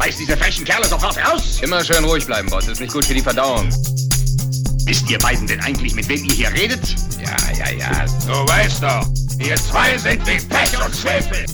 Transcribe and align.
Schmeiß 0.00 0.16
diese 0.16 0.34
frechen 0.34 0.64
Kerle 0.64 0.86
sofort 0.86 1.18
raus! 1.18 1.60
Immer 1.60 1.84
schön 1.84 2.02
ruhig 2.04 2.24
bleiben, 2.24 2.48
Boss. 2.48 2.66
Ist 2.66 2.80
nicht 2.80 2.90
gut 2.90 3.04
für 3.04 3.12
die 3.12 3.20
Verdauung. 3.20 3.68
Wisst 4.86 5.10
ihr 5.10 5.18
beiden 5.18 5.46
denn 5.46 5.60
eigentlich, 5.60 5.94
mit 5.94 6.08
wem 6.08 6.24
ihr 6.24 6.32
hier 6.32 6.52
redet? 6.54 6.80
Ja, 7.22 7.36
ja, 7.52 7.70
ja. 7.70 8.06
Du 8.26 8.32
weißt 8.48 8.82
doch, 8.82 9.06
ihr 9.38 9.56
zwei 9.56 9.98
sind 9.98 10.26
wie 10.26 10.40
Pech 10.40 10.82
und 10.82 10.96
Schwefel. 10.96 11.44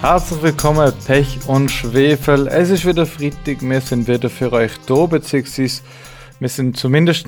Herzlich 0.00 0.42
willkommen, 0.42 0.94
Pech 1.06 1.38
und 1.46 1.70
Schwefel. 1.70 2.48
Es 2.48 2.70
ist 2.70 2.86
wieder 2.86 3.04
Freitag, 3.04 3.60
wir 3.60 3.80
sind 3.82 4.08
wieder 4.08 4.30
für 4.30 4.50
euch 4.50 4.72
da, 4.86 5.04
beziehungsweise 5.04 5.82
wir 6.40 6.48
sind 6.48 6.76
zumindest 6.76 7.26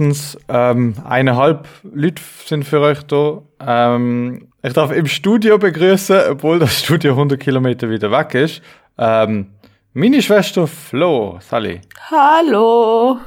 ähm, 0.49 0.95
eineinhalb 1.05 1.67
Leute 1.83 2.23
sind 2.45 2.65
für 2.65 2.81
euch 2.81 3.03
da. 3.03 3.43
Ähm, 3.61 4.49
ich 4.63 4.73
darf 4.73 4.93
im 4.93 5.07
Studio 5.07 5.59
begrüßen, 5.59 6.21
obwohl 6.31 6.59
das 6.59 6.81
Studio 6.81 7.13
100 7.13 7.41
Kilometer 7.41 7.91
wieder 7.91 8.11
weg 8.11 8.35
ist. 8.35 8.63
Ähm, 8.99 9.53
meine 9.93 10.23
Schwester 10.23 10.67
Flo, 10.67 11.39
Sally. 11.41 11.81
Hallo. 12.11 13.19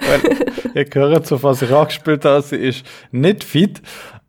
Weil 0.00 0.20
ihr 0.74 0.86
hört, 0.94 1.26
so 1.26 1.42
was 1.42 1.62
ich 1.62 1.72
angespielt 1.72 2.24
habe, 2.24 2.40
sie 2.42 2.56
ist 2.56 2.86
nicht 3.10 3.44
fit. 3.44 3.82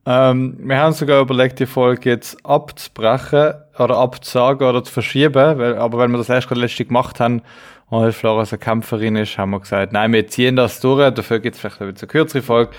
Ähm, 0.06 0.58
wir 0.60 0.78
haben 0.78 0.94
sogar 0.94 1.22
überlegt, 1.22 1.60
die 1.60 1.66
Folge 1.66 2.10
jetzt 2.10 2.38
abzubrechen 2.46 3.54
oder 3.78 3.98
abzusagen 3.98 4.68
oder 4.68 4.84
zu 4.84 4.92
verschieben, 4.92 5.60
weil, 5.60 5.76
aber 5.78 6.00
wenn 6.00 6.12
wir 6.12 6.18
das 6.18 6.30
erst 6.30 6.48
gerade 6.48 6.62
letzte 6.62 6.86
gemacht 6.86 7.20
haben 7.20 7.42
und 7.90 8.12
Flora 8.14 8.44
eine 8.50 8.58
Kämpferin 8.58 9.16
ist, 9.16 9.38
haben 9.38 9.52
wir 9.52 9.60
gesagt, 9.60 9.94
nein, 9.94 10.12
wir 10.14 10.28
ziehen 10.28 10.56
das 10.56 10.80
durch, 10.80 11.14
dafür 11.14 11.40
gibt 11.40 11.56
es 11.56 11.62
vielleicht 11.62 11.82
ein 11.82 11.94
bisschen 11.94 12.08
kürzere 12.08 12.42
Folge, 12.42 12.72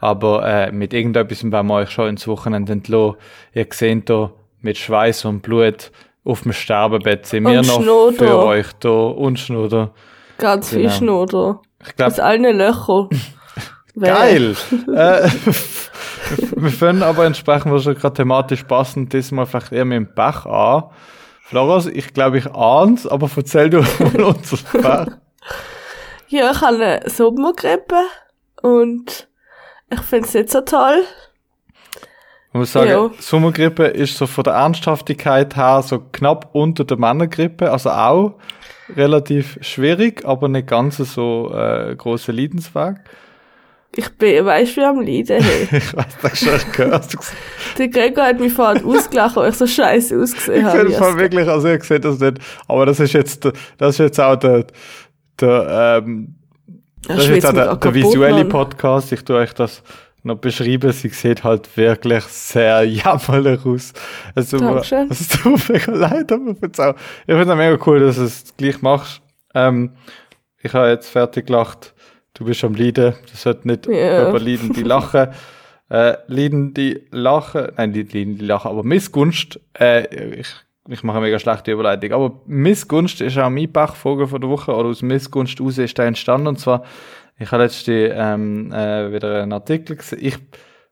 aber 0.00 0.46
äh, 0.48 0.72
mit 0.72 0.94
irgendetwas 0.94 1.44
werden 1.50 1.66
wir 1.66 1.74
euch 1.74 1.90
schon 1.90 2.08
ins 2.08 2.26
Wochenende 2.26 2.72
entlassen. 2.72 3.16
Ihr 3.52 3.66
seht 3.70 4.08
da 4.08 4.30
mit 4.62 4.78
Schweiß 4.78 5.24
und 5.26 5.42
Blut 5.42 5.90
auf 6.24 6.42
dem 6.42 6.52
Sterbebett 6.52 7.26
sind 7.26 7.44
wir 7.44 7.60
Und 7.60 7.66
noch 7.68 7.82
Schnoder. 7.82 8.16
für 8.16 8.38
euch 8.38 8.66
da 8.80 8.88
und 8.88 9.38
Schnuder. 9.38 9.92
Ganz 10.38 10.70
viel 10.70 10.82
Genau. 10.82 10.92
Schnoder. 10.92 11.60
Ich 11.86 11.94
glaube, 11.94 12.12
Aus 12.12 12.18
allen 12.20 12.56
Löchern. 12.56 13.08
Geil! 14.00 14.56
äh, 14.94 15.28
wir 16.56 16.70
fangen 16.70 17.02
aber 17.02 17.24
entsprechend, 17.24 17.72
was 17.72 17.84
schon 17.84 17.94
gerade 17.94 18.14
thematisch 18.14 18.64
passend 18.64 19.12
diesmal 19.12 19.46
vielleicht 19.46 19.72
eher 19.72 19.84
mit 19.84 19.96
dem 19.96 20.08
Bach 20.14 20.44
an. 20.46 20.84
Floras, 21.48 21.86
ich 21.86 22.12
glaube, 22.12 22.38
ich 22.38 22.52
ahn's, 22.52 23.06
aber 23.06 23.30
erzähl 23.36 23.70
du 23.70 23.78
mal 24.00 24.20
unser 24.22 24.58
Bach. 24.82 25.06
Ja, 26.26 26.50
ich 26.50 26.60
habe 26.60 26.74
eine 26.74 27.08
Sommergrippe 27.08 28.00
und 28.62 29.28
ich 29.88 30.00
finde 30.00 30.26
es 30.26 30.34
nicht 30.34 30.50
so 30.50 30.62
toll. 30.62 31.04
Ich 32.48 32.54
muss 32.58 32.72
sagen, 32.72 32.90
Ja. 32.90 33.10
Sommergrippe 33.20 33.84
ist 33.84 34.16
so 34.16 34.26
von 34.26 34.42
der 34.42 34.54
Ernsthaftigkeit 34.54 35.54
her 35.54 35.82
so 35.84 36.00
knapp 36.00 36.48
unter 36.52 36.84
der 36.84 36.96
Männergrippe, 36.96 37.70
also 37.70 37.90
auch 37.90 38.34
relativ 38.96 39.56
schwierig, 39.60 40.24
aber 40.24 40.48
nicht 40.48 40.66
ganz 40.66 40.96
so 40.96 41.52
äh, 41.54 41.94
große 41.94 42.32
Leidensweg. 42.32 42.96
Ich 43.98 44.10
bin, 44.10 44.44
weißt 44.44 44.76
du, 44.76 44.80
wie 44.80 44.84
am 44.84 45.00
Leiden. 45.00 45.42
Hey. 45.42 45.68
Ich 45.78 45.96
weiß 45.96 46.06
das 46.22 46.38
schon, 46.38 46.54
ich 46.56 46.72
gehört. 46.72 47.16
Der 47.78 47.88
Gregor 47.88 48.24
hat 48.24 48.38
mich 48.40 48.52
vorhin 48.52 48.84
ausgelacht, 48.84 49.36
weil 49.36 49.50
ich 49.50 49.56
so 49.56 49.66
scheiße 49.66 50.20
ausgesehen 50.20 50.60
Ich 50.60 50.64
habe. 50.64 50.78
finde 50.78 50.92
es 50.92 51.00
mal 51.00 51.16
wirklich, 51.18 51.48
also 51.48 51.68
ich 51.68 51.82
sehe 51.84 52.00
das 52.00 52.18
nicht, 52.20 52.38
aber 52.68 52.86
das 52.86 53.00
ist 53.00 53.12
jetzt, 53.14 53.44
das 53.78 53.94
ist 53.94 53.98
jetzt 53.98 54.20
auch 54.20 54.36
der, 54.36 54.66
der, 55.40 56.02
ähm, 56.04 56.36
das 57.08 57.24
ist 57.24 57.28
jetzt 57.28 57.46
auch 57.46 57.52
der, 57.52 57.76
der 57.76 57.94
visuelle 57.94 58.44
Podcast. 58.44 59.12
Ich 59.12 59.24
tue 59.24 59.36
euch 59.36 59.52
das 59.54 59.82
noch 60.22 60.36
beschreiben. 60.36 60.92
Sie 60.92 61.08
sieht 61.08 61.44
halt 61.44 61.74
wirklich 61.76 62.24
sehr 62.24 62.82
jämmerlich 62.84 63.64
aus. 63.64 63.92
Es 64.34 64.50
tut 64.50 64.60
mir, 64.60 64.76
es 65.10 65.28
tut 65.28 65.68
mir 65.68 65.74
mega 65.74 65.92
leid, 65.92 66.32
aber 66.32 66.50
ich 66.50 66.58
finde 66.58 66.72
es 66.72 66.80
auch, 66.80 66.94
ich 67.26 67.34
finde 67.34 67.52
es 67.52 67.56
mega 67.56 67.78
cool, 67.86 68.00
dass 68.00 68.16
du 68.16 68.24
es 68.24 68.44
gleich 68.56 68.82
machst. 68.82 69.22
Ähm, 69.54 69.92
ich 70.62 70.74
habe 70.74 70.88
jetzt 70.88 71.08
fertig 71.08 71.46
gelacht. 71.46 71.94
Du 72.36 72.44
bist 72.44 72.62
am 72.64 72.74
Leiden. 72.74 73.14
Das 73.30 73.42
sollte 73.42 73.66
nicht 73.66 73.86
Ja. 73.86 74.28
über 74.28 74.38
Leiden 74.40 74.72
die 74.72 74.82
lachen. 74.82 75.28
Äh, 75.88 76.16
Leiden 76.26 76.74
die 76.74 77.06
lachen, 77.12 77.68
nein, 77.76 77.92
die 77.92 78.02
Leiden 78.02 78.38
die 78.38 78.44
lachen, 78.44 78.72
aber 78.72 78.82
Missgunst, 78.82 79.60
äh, 79.78 80.40
ich, 80.40 80.48
ich 80.88 81.04
mache 81.04 81.18
eine 81.18 81.26
mega 81.26 81.38
schlechte 81.38 81.70
Überleitung, 81.70 82.10
aber 82.10 82.40
Missgunst 82.46 83.20
ist 83.20 83.38
auch 83.38 83.48
mein 83.50 83.70
Bachvogel 83.70 84.26
von 84.26 84.40
der 84.40 84.50
Woche, 84.50 84.74
oder 84.74 84.88
aus 84.88 85.02
Missgunst 85.02 85.60
raus 85.60 85.78
ist 85.78 85.96
der 85.96 86.06
entstanden, 86.06 86.48
und 86.48 86.58
zwar, 86.58 86.82
ich 87.38 87.52
habe 87.52 87.62
letzte 87.62 88.12
ähm, 88.16 88.72
äh, 88.72 89.12
wieder 89.12 89.44
einen 89.44 89.52
Artikel 89.52 89.94
gesehen, 89.94 90.18
ich, 90.22 90.36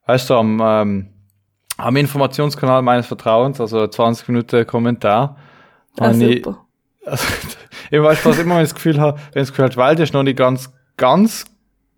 weißt 0.06 0.31
du, 0.31 0.34
am, 0.34 0.62
ähm, 0.65 1.09
am 1.76 1.97
Informationskanal 1.97 2.81
meines 2.82 3.06
Vertrauens, 3.09 3.61
also 3.61 3.88
20 3.88 4.28
Minuten 4.28 4.65
Kommentar, 4.65 5.37
Ah, 5.99 6.05
habe 6.06 6.25
ich, 6.25 6.44
super. 6.44 6.65
also, 7.05 7.26
ich 7.91 8.00
weiß 8.00 8.25
was 8.26 8.38
immer, 8.38 8.55
wenn 8.55 8.62
ich 8.62 8.69
das 8.69 8.76
Gefühl 8.76 9.00
habe, 9.00 9.19
wenn 9.32 9.43
ich 9.43 9.49
das 9.49 9.50
Gefühl 9.50 9.65
habe, 9.65 9.75
die 9.75 9.81
Welt 9.81 9.99
ist 9.99 10.15
noch 10.15 10.22
nicht 10.22 10.38
ganz, 10.38 10.72
ganz, 10.97 11.44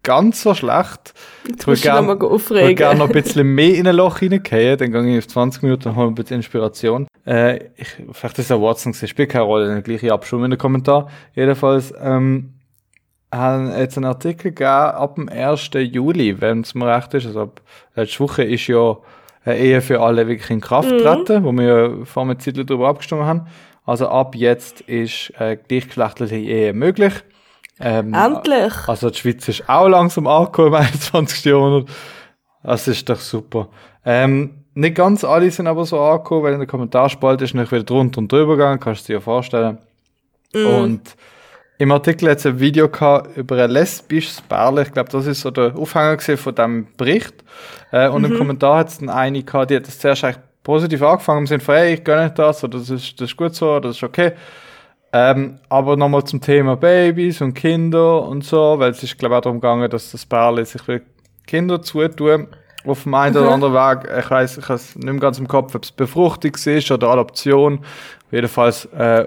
ganz 0.02 0.42
so 0.42 0.54
schlecht. 0.54 1.14
Jetzt 1.48 1.66
musst 1.66 1.82
gern- 1.82 2.04
Ich 2.04 2.08
würde 2.08 2.18
gerne 2.18 2.34
aufregen. 2.34 2.98
noch 2.98 3.06
ein 3.06 3.12
bisschen 3.22 3.54
mehr 3.54 3.74
in 3.74 3.86
ein 3.86 3.96
Loch 3.96 4.22
reingehen, 4.22 4.78
dann 4.78 4.92
gehe 4.92 5.12
ich 5.18 5.18
auf 5.24 5.28
20 5.28 5.62
Minuten 5.62 5.88
und 5.88 5.96
hole 5.96 6.08
ein 6.08 6.14
bisschen 6.14 6.36
Inspiration. 6.36 7.06
Äh, 7.26 7.56
ich, 7.76 7.88
vielleicht 8.12 8.38
ist 8.38 8.46
es 8.46 8.52
ein 8.52 8.60
Watson 8.62 8.92
gewesen, 8.92 9.08
spielt 9.08 9.30
keine 9.30 9.44
Rolle, 9.44 9.66
dann 9.68 9.82
gleich 9.82 10.10
abschauen 10.10 10.44
in 10.44 10.50
den 10.52 10.58
Kommentar. 10.58 11.08
Jedenfalls, 11.34 11.92
ähm, 12.00 12.52
haben 13.34 13.76
jetzt 13.76 13.96
einen 13.96 14.06
Artikel 14.06 14.52
gegeben, 14.52 14.64
ab 14.70 15.16
dem 15.16 15.28
1. 15.28 15.70
Juli, 15.74 16.40
wenn 16.40 16.60
es 16.60 16.74
mir 16.74 16.86
recht 16.94 17.12
ist, 17.14 17.26
also 17.26 17.42
ab 17.42 17.60
letzte 17.96 18.20
Woche 18.20 18.44
ist 18.44 18.66
ja 18.68 18.96
eine 19.44 19.58
Ehe 19.58 19.80
für 19.82 20.00
alle 20.00 20.28
wirklich 20.28 20.50
in 20.50 20.60
Kraft 20.60 20.88
getreten, 20.90 21.44
wo 21.44 21.52
wir 21.52 21.64
ja 21.64 22.04
vor 22.04 22.22
einer 22.22 22.38
Zeit 22.38 22.56
darüber 22.56 22.88
abgestimmt 22.88 23.22
haben. 23.22 23.46
Also 23.84 24.08
ab 24.08 24.34
jetzt 24.36 24.80
ist 24.82 25.32
äh, 25.38 25.56
gleichgeschlechtliche 25.56 26.36
Ehe 26.36 26.72
möglich. 26.72 27.12
Ähm, 27.78 28.14
Endlich. 28.14 28.72
also 28.86 29.10
die 29.10 29.18
Schweiz 29.18 29.46
ist 29.48 29.68
auch 29.68 29.88
langsam 29.88 30.26
angekommen 30.26 30.68
im 30.68 30.74
21. 30.80 31.44
Jahrhundert. 31.44 31.90
Das 32.62 32.88
ist 32.88 33.08
doch 33.08 33.20
super. 33.20 33.68
Ähm, 34.04 34.64
nicht 34.74 34.94
ganz 34.94 35.24
alle 35.24 35.50
sind 35.50 35.66
aber 35.66 35.84
so 35.84 36.00
angekommen, 36.00 36.42
weil 36.42 36.52
in 36.54 36.58
der 36.58 36.68
Kommentarspalte 36.68 37.44
ist 37.44 37.54
noch 37.54 37.70
wieder 37.70 37.84
drunter 37.84 38.18
und 38.18 38.30
drüber 38.30 38.56
gegangen, 38.56 38.80
kannst 38.80 39.02
du 39.02 39.06
dir 39.08 39.14
ja 39.14 39.20
vorstellen. 39.20 39.78
Und 40.54 41.16
im 41.78 41.92
Artikel 41.92 42.30
hat 42.30 42.38
es 42.38 42.46
ein 42.46 42.58
Video 42.58 42.88
gehabt 42.88 43.36
über 43.36 43.62
ein 43.62 43.70
lesbisches 43.70 44.40
Pärchen. 44.40 44.78
Ich 44.78 44.92
glaube, 44.92 45.10
das 45.10 45.26
ist 45.26 45.42
so 45.42 45.50
der 45.50 45.76
Aufhänger 45.76 46.18
von 46.18 46.54
dem 46.54 46.88
Bericht. 46.96 47.34
Äh, 47.92 48.08
und 48.08 48.24
im 48.24 48.36
Kommentar 48.36 48.78
hat 48.78 48.88
es 48.88 48.98
dann 48.98 49.10
eine 49.10 49.42
gehabt, 49.42 49.70
die 49.70 49.76
hat 49.76 49.86
das 49.86 49.98
zuerst 49.98 50.24
eigentlich 50.24 50.42
positiv 50.62 51.02
angefangen 51.02 51.40
im 51.40 51.46
Sinne 51.46 51.60
von, 51.60 51.74
hey, 51.74 51.94
ich 51.94 52.04
gönne 52.04 52.30
das, 52.30 52.64
oder 52.64 52.78
das 52.78 52.90
ist, 52.90 53.20
das 53.20 53.30
ist 53.30 53.36
gut 53.36 53.54
so, 53.54 53.70
oder 53.70 53.88
das 53.88 53.96
ist 53.96 54.02
okay. 54.02 54.32
Ähm, 55.12 55.58
aber 55.68 55.96
nochmal 55.96 56.24
zum 56.24 56.40
Thema 56.40 56.76
Babys 56.76 57.40
und 57.40 57.54
Kinder 57.54 58.22
und 58.22 58.44
so, 58.44 58.78
weil 58.78 58.90
es 58.90 59.02
ist, 59.02 59.18
glaube 59.18 59.34
ich, 59.34 59.38
auch 59.38 59.42
darum 59.42 59.60
gegangen, 59.60 59.88
dass 59.90 60.10
das 60.10 60.26
Pärchen 60.26 60.64
sich 60.64 60.86
will 60.88 61.02
Kinder 61.46 61.80
zutun. 61.80 62.48
Auf 62.84 63.02
dem 63.02 63.14
einen 63.14 63.36
oder 63.36 63.50
anderen 63.50 63.74
Weg, 63.74 64.08
ich 64.16 64.30
weiß, 64.30 64.58
ich 64.58 64.64
habe 64.64 64.74
es 64.74 64.94
nicht 64.94 65.04
mehr 65.04 65.16
ganz 65.16 65.40
im 65.40 65.48
Kopf, 65.48 65.74
ob 65.74 65.82
es 65.82 65.90
Befruchtung 65.90 66.52
ist 66.54 66.90
oder 66.90 67.08
Adoption. 67.08 67.80
Jedenfalls 68.30 68.84
äh, 68.96 69.24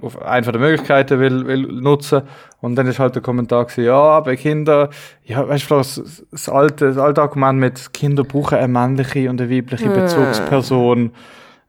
auf 0.00 0.22
eine 0.22 0.44
von 0.44 0.52
der 0.52 0.62
Möglichkeiten 0.62 1.18
will, 1.18 1.46
will 1.46 1.62
nutzen. 1.62 2.22
Und 2.60 2.76
dann 2.76 2.86
ist 2.86 3.00
halt 3.00 3.16
der 3.16 3.22
Kommentar 3.22 3.64
gewesen, 3.64 3.84
ja, 3.86 4.20
bei 4.20 4.36
Kindern, 4.36 4.88
ja, 5.24 5.48
weißt 5.48 5.68
du, 5.68 5.74
das, 5.76 6.24
das 6.30 6.48
alte, 6.48 6.88
das 6.88 6.98
alte 6.98 7.22
Argument 7.22 7.58
mit 7.58 7.92
Kinder 7.92 8.22
brauchen 8.22 8.58
eine 8.58 8.68
männliche 8.68 9.28
und 9.28 9.40
eine 9.40 9.50
weibliche 9.50 9.90
Bezugsperson. 9.90 11.10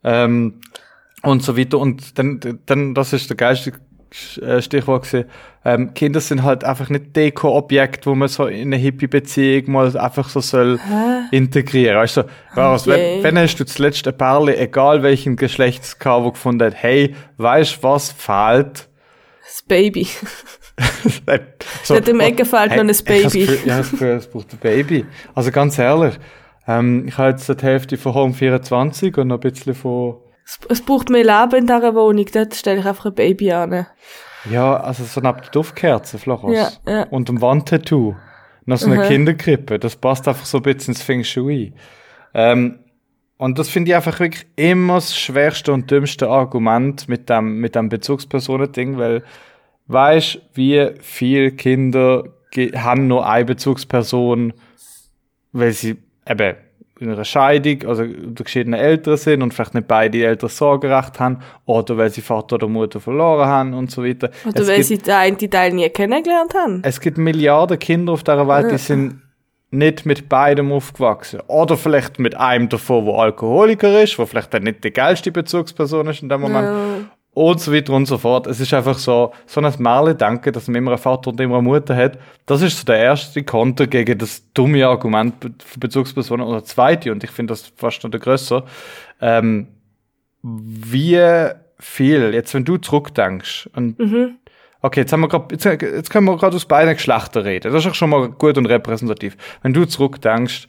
Ähm, 0.04 0.60
und 1.24 1.42
so 1.44 1.58
weiter. 1.58 1.80
Und 1.80 2.18
dann, 2.20 2.60
dann 2.66 2.94
das 2.94 3.14
ist 3.14 3.30
der 3.30 3.38
geilste 3.38 3.74
äh, 4.42 4.62
Stichwort 4.62 5.04
gewesen. 5.08 5.28
Ähm, 5.66 5.94
Kinder 5.94 6.20
sind 6.20 6.44
halt 6.44 6.64
einfach 6.64 6.90
nicht 6.90 7.16
Deko-Objekt, 7.16 8.06
wo 8.06 8.14
man 8.16 8.28
so 8.28 8.46
in 8.48 8.68
eine 8.68 8.76
Hippie-Beziehung 8.76 9.72
mal 9.72 9.98
einfach 9.98 10.30
so 10.30 10.42
soll 10.42 10.80
integrieren. 11.32 11.98
Weißt 11.98 12.18
du, 12.18 12.22
Okay. 12.56 13.20
wenn, 13.22 13.24
wenn 13.24 13.38
hast 13.40 13.56
du 13.60 13.66
zuletzt 13.66 14.08
ein 14.08 14.18
Perle, 14.18 14.58
egal 14.58 15.02
welchen 15.04 15.36
Geschlechts 15.38 15.98
wo 16.04 16.32
gefunden 16.32 16.66
hat, 16.68 16.76
hey, 16.76 17.16
weißt 17.38 17.78
du, 17.78 17.84
was 17.84 18.12
fehlt? 18.12 18.88
Das 19.46 19.62
Baby. 19.64 20.08
so, 21.84 21.94
Nicht 21.96 22.10
im 22.10 22.20
Ecken 22.20 22.46
fehlt 22.46 22.72
noch 22.72 22.80
ein 22.80 22.88
das 22.88 23.02
Baby. 23.02 23.46
Gefühl- 23.46 23.60
Ja, 23.66 23.78
das 23.78 23.94
es 23.94 24.28
braucht 24.28 24.52
ein 24.52 24.60
Baby. 24.60 25.06
Also 25.34 25.52
ganz 25.52 25.78
ehrlich, 25.80 26.16
ähm, 26.68 27.06
ich 27.08 27.18
habe 27.18 27.30
jetzt 27.32 27.48
die 27.50 27.66
Hälfte 27.66 27.98
von 27.98 28.14
Home 28.14 28.34
24 28.34 29.18
und 29.18 29.28
noch 29.30 29.38
ein 29.42 29.50
bisschen 29.52 29.76
von 29.76 30.16
Es, 30.70 30.82
braucht 30.82 31.10
mehr 31.10 31.24
Leben 31.24 31.62
in 31.62 31.68
dieser 31.68 31.96
Wohnung. 31.96 32.26
Dort 32.34 32.56
stelle 32.56 32.80
ich 32.82 32.86
einfach 32.86 33.06
ein 33.06 33.16
Baby 33.16 33.52
an. 33.52 33.88
Ja, 34.50 34.76
also 34.78 35.04
so 35.06 35.22
der 35.22 35.34
Duftkerze, 35.52 36.20
Flachos. 36.20 36.54
Ja, 36.54 36.70
ja. 36.86 37.04
Und 37.04 37.30
einem 37.30 37.42
Wandtattoo. 37.42 38.16
Noch 38.66 38.78
so 38.78 38.90
eine 38.90 39.04
Mhm. 39.04 39.08
Kinderkrippe. 39.08 39.80
Das 39.80 39.96
passt 39.96 40.28
einfach 40.28 40.46
so 40.46 40.58
ein 40.58 40.64
bisschen 40.64 40.94
ins 40.94 41.02
Feng 41.04 41.24
Shui. 41.24 41.74
Ähm, 42.34 42.80
und 43.38 43.60
das 43.60 43.70
finde 43.70 43.92
ich 43.92 43.96
einfach 43.96 44.20
wirklich 44.20 44.46
immer 44.56 44.96
das 44.96 45.18
schwerste 45.18 45.74
und 45.74 45.90
dümmste 45.92 46.30
Argument 46.30 47.10
mit 47.10 47.30
dem, 47.30 47.60
mit 47.60 47.76
dem 47.76 47.90
Bezugspersonen-Ding, 47.90 48.98
weil 48.98 49.24
weißt, 49.88 50.40
wie 50.54 50.92
viele 51.02 51.52
Kinder 51.52 52.24
haben 52.76 53.08
nur 53.08 53.28
eine 53.28 53.46
Bezugsperson, 53.46 54.54
weil 55.52 55.72
sie 55.72 55.98
eben 56.28 56.56
in 57.00 57.12
einer 57.12 57.26
Scheidung, 57.26 57.88
also 57.88 58.04
unter 58.04 58.44
geschiedene 58.44 58.78
Eltern 58.78 59.18
sind 59.18 59.42
und 59.42 59.54
vielleicht 59.54 59.74
nicht 59.74 59.88
beide 59.88 60.24
Eltern 60.24 60.50
Sorgerecht 60.50 61.20
haben, 61.20 61.40
oder 61.66 61.98
weil 61.98 62.10
sie 62.10 62.22
Vater 62.22 62.56
oder 62.56 62.68
Mutter 62.68 63.00
verloren 63.00 63.48
haben 63.48 63.74
und 63.74 63.92
so 63.92 64.04
weiter. 64.04 64.30
Oder 64.46 64.62
es 64.62 64.68
weil 64.68 64.76
gibt, 64.78 64.88
sie 64.88 64.98
den 65.00 65.14
einen 65.14 65.38
Teil 65.38 65.74
nie 65.74 65.90
kennengelernt 65.90 66.54
haben. 66.54 66.82
es 66.84 67.00
gibt 67.00 67.18
Milliarden 67.18 67.80
Kinder 67.80 68.14
auf 68.14 68.24
dieser 68.24 68.48
Welt, 68.48 68.72
die 68.72 68.78
sind 68.78 69.22
nicht 69.72 70.06
mit 70.06 70.30
beidem 70.30 70.72
aufgewachsen. 70.72 71.42
Oder 71.48 71.78
vielleicht 71.78 72.20
mit 72.20 72.36
einem 72.38 72.70
davon, 72.70 73.06
wo 73.06 73.18
Alkoholiker 73.18 74.04
ist, 74.04 74.20
wo 74.20 74.26
vielleicht 74.26 74.54
dann 74.54 74.64
nicht 74.64 74.84
die 74.84 74.92
geilste 74.92 75.32
Bezugsperson 75.32 76.08
ist 76.08 76.22
in 76.22 76.30
dem 76.30 76.42
Moment. 76.42 76.68
Ja. 76.68 77.10
Und 77.34 77.60
so 77.60 77.74
weiter 77.74 77.94
und 77.94 78.06
so 78.06 78.18
fort. 78.20 78.46
Es 78.46 78.60
ist 78.60 78.74
einfach 78.74 78.98
so, 78.98 79.34
so 79.48 79.60
ein 79.60 79.74
Märle-Denken, 79.80 80.54
dass 80.54 80.68
man 80.68 80.76
immer 80.76 80.92
einen 80.92 81.00
Vater 81.00 81.32
und 81.32 81.42
immer 81.42 81.58
eine 81.58 81.64
Mutter 81.64 81.96
hat. 81.96 82.20
Das 82.46 82.62
ist 82.62 82.78
so 82.78 82.86
der 82.86 82.98
erste 82.98 83.44
Konter 83.44 83.88
gegen 83.88 84.18
das 84.20 84.44
dumme 84.54 84.86
Argument 84.86 85.34
für 85.66 85.80
Bezugspersonen. 85.80 86.46
Und 86.46 86.54
der 86.54 86.64
zweite, 86.64 87.12
und 87.12 87.24
ich 87.24 87.32
finde 87.32 87.54
das 87.54 87.72
fast 87.76 88.04
noch 88.04 88.12
der 88.12 88.20
grösser, 88.20 88.66
ähm, 89.20 89.68
wie 90.44 91.50
viel, 91.80 92.34
jetzt 92.34 92.54
wenn 92.54 92.66
du 92.66 92.78
zurückdenkst, 92.78 93.70
und 93.76 94.00
Okay, 94.86 95.00
jetzt 95.00 95.14
haben 95.14 95.22
wir 95.22 95.30
grad, 95.30 95.50
jetzt, 95.50 95.64
jetzt 95.64 96.10
können 96.10 96.26
wir 96.26 96.36
gerade 96.36 96.58
aus 96.58 96.66
beiden 96.66 96.94
Geschlechtern 96.94 97.44
reden. 97.44 97.72
Das 97.72 97.86
ist 97.86 97.90
auch 97.90 97.96
schon 97.96 98.10
mal 98.10 98.28
gut 98.28 98.58
und 98.58 98.66
repräsentativ. 98.66 99.38
Wenn 99.62 99.72
du 99.72 99.86
zurückdenkst, 99.86 100.68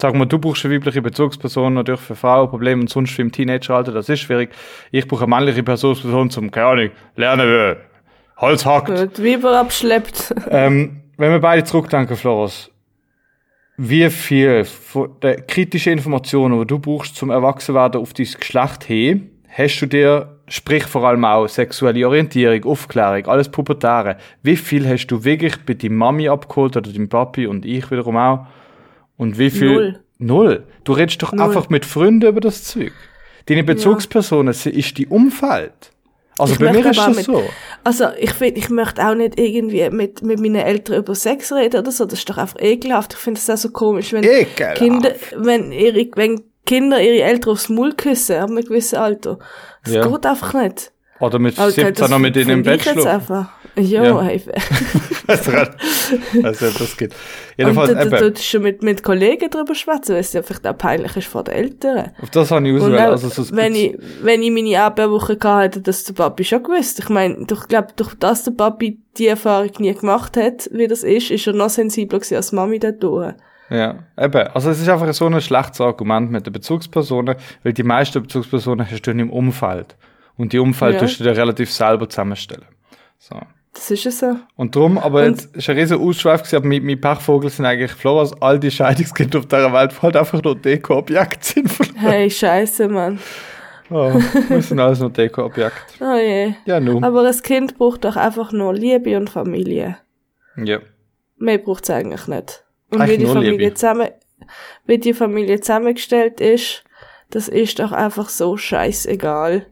sagen 0.00 0.18
wir, 0.18 0.26
du 0.26 0.38
brauchst 0.38 0.64
eine 0.64 0.74
weibliche 0.74 1.02
Bezugsperson 1.02 1.74
natürlich 1.74 2.00
für 2.00 2.16
Frauen 2.16 2.48
Probleme 2.48 2.82
und 2.82 2.90
sonst 2.90 3.12
für 3.12 3.22
im 3.22 3.32
Teenageralter, 3.32 3.92
das 3.92 4.08
ist 4.08 4.20
schwierig. 4.20 4.50
Ich 4.90 5.06
brauche 5.08 5.24
eine 5.24 5.34
männliche 5.34 5.62
Bezugsperson 5.62 6.30
zum, 6.30 6.50
keine 6.50 6.66
Ahnung, 6.66 6.90
lernen, 7.16 7.48
wie 7.48 7.76
Holz 8.38 8.66
hackt. 8.66 9.18
Weiber 9.22 9.58
abschleppt. 9.58 10.34
Ähm, 10.50 11.02
wenn 11.16 11.30
wir 11.32 11.40
beide 11.40 11.64
zurückdenken, 11.64 12.16
Floris, 12.16 12.70
wie 13.78 14.08
viel 14.10 14.64
von 14.64 15.18
der 15.22 15.42
kritischen 15.42 15.94
Informationen, 15.94 16.58
die 16.60 16.66
du 16.66 16.78
brauchst 16.78 17.16
zum 17.16 17.30
Erwachsenwerden 17.30 18.00
auf 18.00 18.12
dein 18.12 18.26
Geschlecht 18.26 18.84
hin, 18.84 19.30
hast 19.48 19.80
du 19.80 19.86
dir, 19.86 20.38
sprich 20.48 20.84
vor 20.84 21.04
allem 21.04 21.24
auch 21.24 21.48
sexuelle 21.48 22.06
Orientierung, 22.06 22.64
Aufklärung, 22.64 23.26
alles 23.26 23.50
Pubertäre, 23.50 24.18
wie 24.42 24.56
viel 24.56 24.86
hast 24.88 25.06
du 25.08 25.24
wirklich 25.24 25.56
bei 25.64 25.74
deiner 25.74 25.94
Mami 25.94 26.28
abgeholt 26.28 26.76
oder 26.76 26.92
deinem 26.92 27.08
Papi 27.08 27.46
und 27.46 27.64
ich 27.64 27.90
wiederum 27.90 28.16
auch? 28.16 28.46
Und 29.16 29.38
wie 29.38 29.50
viel? 29.50 29.72
Null. 29.72 30.00
Null. 30.18 30.64
Du 30.84 30.92
redest 30.92 31.22
doch 31.22 31.32
Null. 31.32 31.46
einfach 31.46 31.68
mit 31.68 31.84
Freunden 31.84 32.26
über 32.28 32.40
das 32.40 32.64
Zeug. 32.64 32.92
Deine 33.46 33.64
Bezugspersonen 33.64 34.52
sie 34.54 34.70
ist 34.70 34.96
die 34.98 35.06
Umfeld. 35.06 35.92
Also 36.38 36.52
Ich 36.54 36.58
bei 36.58 36.72
mir 36.72 36.84
ist 36.84 36.98
das 36.98 37.16
mit- 37.16 37.24
so. 37.24 37.42
Also, 37.82 38.06
ich 38.18 38.32
finde, 38.32 38.60
ich 38.60 38.68
möchte 38.68 39.06
auch 39.06 39.14
nicht 39.14 39.38
irgendwie 39.40 39.88
mit, 39.90 40.22
mit 40.22 40.38
meinen 40.40 40.56
Eltern 40.56 40.96
über 40.98 41.14
Sex 41.14 41.50
reden 41.52 41.80
oder 41.80 41.90
so. 41.92 42.04
Das 42.04 42.18
ist 42.18 42.28
doch 42.28 42.36
einfach 42.36 42.60
ekelhaft. 42.60 43.14
Ich 43.14 43.18
finde 43.20 43.40
das 43.40 43.48
auch 43.48 43.56
so 43.62 43.70
komisch, 43.70 44.12
wenn 44.12 44.22
Ekelhaft. 44.24 44.76
Kinder, 44.78 45.12
wenn 45.36 45.72
ihre, 45.72 46.06
wenn 46.14 46.42
Kinder 46.66 47.00
ihre 47.00 47.22
Eltern 47.24 47.52
aufs 47.52 47.68
Maul 47.70 47.94
küssen, 47.94 48.36
ab 48.36 48.50
einem 48.50 48.64
gewissen 48.64 48.96
Alter. 48.96 49.38
Das 49.84 49.94
Ja. 49.94 50.06
geht 50.06 50.26
einfach 50.26 50.52
nicht. 50.54 50.92
Oder 51.18 51.38
mit 51.38 51.58
Aber 51.58 51.70
17 51.70 52.10
noch 52.10 52.18
mit 52.18 52.36
denen 52.36 52.50
im 52.50 52.62
Bett 52.62 52.82
schlafen. 52.82 53.06
einfach. 53.06 53.48
Ja, 53.76 54.04
Ja. 54.04 54.22
hey. 54.22 54.40
Also, 55.28 55.50
also 55.50 56.70
das 56.78 56.96
geht. 56.96 57.12
Und 57.12 57.18
Jedenfalls, 57.58 57.90
du, 57.94 58.10
du, 58.10 58.30
du 58.32 58.40
schon 58.40 58.62
mit, 58.62 58.82
mit 58.84 59.02
Kollegen 59.02 59.50
drüber 59.50 59.74
schwätzen, 59.74 60.12
weil 60.12 60.20
es 60.20 60.32
ja 60.32 60.42
vielleicht 60.42 60.64
auch 60.68 60.78
peinlich 60.78 61.16
ist 61.16 61.26
vor 61.26 61.42
den 61.42 61.54
Eltern. 61.54 62.12
auf 62.22 62.30
das 62.30 62.52
habe 62.52 62.64
ich 62.68 62.72
Und 62.74 62.80
ausgewählt. 62.82 63.02
auch, 63.08 63.10
Also 63.12 63.28
so 63.42 63.56
wenn, 63.56 63.74
ich, 63.74 63.96
wenn 64.22 64.40
ich 64.42 64.52
meine 64.52 64.80
Abwehrwoche 64.82 65.36
gehabt 65.36 65.62
hätte, 65.64 65.80
das 65.82 66.04
der 66.04 66.12
Papi 66.14 66.44
schon 66.44 66.62
gewusst. 66.62 67.00
Ich 67.00 67.08
meine, 67.08 67.38
ich 67.40 67.68
glaube, 67.68 67.88
durch 67.96 68.14
das 68.14 68.44
der 68.44 68.52
Papi 68.52 69.00
die 69.18 69.26
Erfahrung 69.26 69.70
nie 69.78 69.94
gemacht 69.94 70.36
hat, 70.36 70.68
wie 70.72 70.86
das 70.86 71.02
ist, 71.02 71.32
ist 71.32 71.46
er 71.48 71.54
noch 71.54 71.70
sensibler 71.70 72.20
gewesen 72.20 72.36
als 72.36 72.52
Mami 72.52 72.78
dort 72.78 73.02
durch. 73.02 73.34
Ja, 73.68 73.96
eben. 74.16 74.46
Also 74.54 74.70
es 74.70 74.80
ist 74.80 74.88
einfach 74.88 75.12
so 75.12 75.26
ein 75.26 75.40
schlechtes 75.40 75.80
Argument 75.80 76.30
mit 76.30 76.46
den 76.46 76.52
Bezugspersonen, 76.52 77.34
weil 77.64 77.72
die 77.72 77.82
meisten 77.82 78.22
Bezugspersonen 78.22 78.88
hast 78.88 79.02
du 79.02 79.12
nicht 79.12 79.22
im 79.24 79.30
Umfeld. 79.32 79.96
Und 80.36 80.52
die 80.52 80.58
Umfeld 80.58 80.94
Ja. 80.94 81.00
tust 81.00 81.20
du 81.20 81.24
dir 81.24 81.36
relativ 81.36 81.70
selber 81.72 82.08
zusammenstellen. 82.08 82.66
So. 83.18 83.36
Das 83.72 83.90
ist 83.90 84.04
ja 84.04 84.10
so. 84.10 84.36
Und 84.56 84.74
drum, 84.74 84.96
aber 84.98 85.20
Und- 85.24 85.28
jetzt 85.42 85.54
ist 85.56 85.68
ein 85.68 85.76
riesen 85.76 85.98
Ausschweif 86.00 86.40
gewesen, 86.42 86.56
aber 86.56 86.66
mein, 86.66 86.82
mein 86.84 87.00
Pechvogel 87.00 87.50
sind 87.50 87.66
eigentlich 87.66 87.92
Floras, 87.92 88.32
all 88.40 88.58
die 88.58 88.70
Scheidungskinder 88.70 89.38
auf 89.40 89.46
dieser 89.46 89.72
Welt, 89.72 90.00
halt 90.02 90.16
einfach 90.16 90.42
nur 90.42 90.56
Deko-Objekte 90.56 91.38
sind. 91.42 91.70
Hey, 91.96 92.30
scheiße, 92.30 92.88
Mann. 92.88 93.18
Oh, 93.90 94.12
wir 94.48 94.62
sind 94.62 94.80
alles 94.80 94.98
nur 95.00 95.10
Deko-Objekte. 95.10 95.76
Oh 96.00 96.16
je. 96.16 96.54
Ja, 96.64 96.80
nun. 96.80 97.04
Aber 97.04 97.26
ein 97.26 97.42
Kind 97.42 97.76
braucht 97.78 98.04
doch 98.04 98.16
einfach 98.16 98.50
nur 98.52 98.72
Liebe 98.74 99.16
und 99.16 99.28
Familie. 99.30 99.98
Ja. 100.56 100.78
Mehr 101.36 101.58
braucht 101.58 101.84
es 101.84 101.90
eigentlich 101.90 102.26
nicht. 102.26 102.64
Und 102.90 103.00
Eigentlich 103.02 103.18
wie 103.20 103.24
die 103.24 103.30
Familie 103.30 103.58
Liebe. 103.58 103.74
zusammen, 103.74 104.08
wie 104.86 104.98
die 104.98 105.12
Familie 105.14 105.60
zusammengestellt 105.60 106.40
ist, 106.40 106.82
das 107.30 107.48
ist 107.48 107.78
doch 107.78 107.92
einfach 107.92 108.28
so 108.30 108.56
scheißegal, 108.56 109.66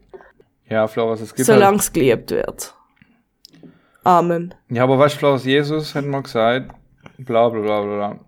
Ja, 0.69 0.87
Floras, 0.87 1.21
es 1.21 1.33
gibt 1.35 1.47
halt, 1.47 1.57
solange 1.59 1.77
es 1.77 1.91
geliebt 1.93 2.31
wird. 2.31 2.73
Amen. 4.03 4.53
Ja, 4.69 4.83
aber 4.83 4.99
weißt 4.99 5.15
du, 5.15 5.19
Floris, 5.19 5.45
Jesus 5.45 5.95
hat 5.95 6.05
mal 6.05 6.21
gesagt, 6.23 6.71
bla 7.17 7.49
bla 7.49 7.61
bla 7.61 7.81
bla, 7.81 8.19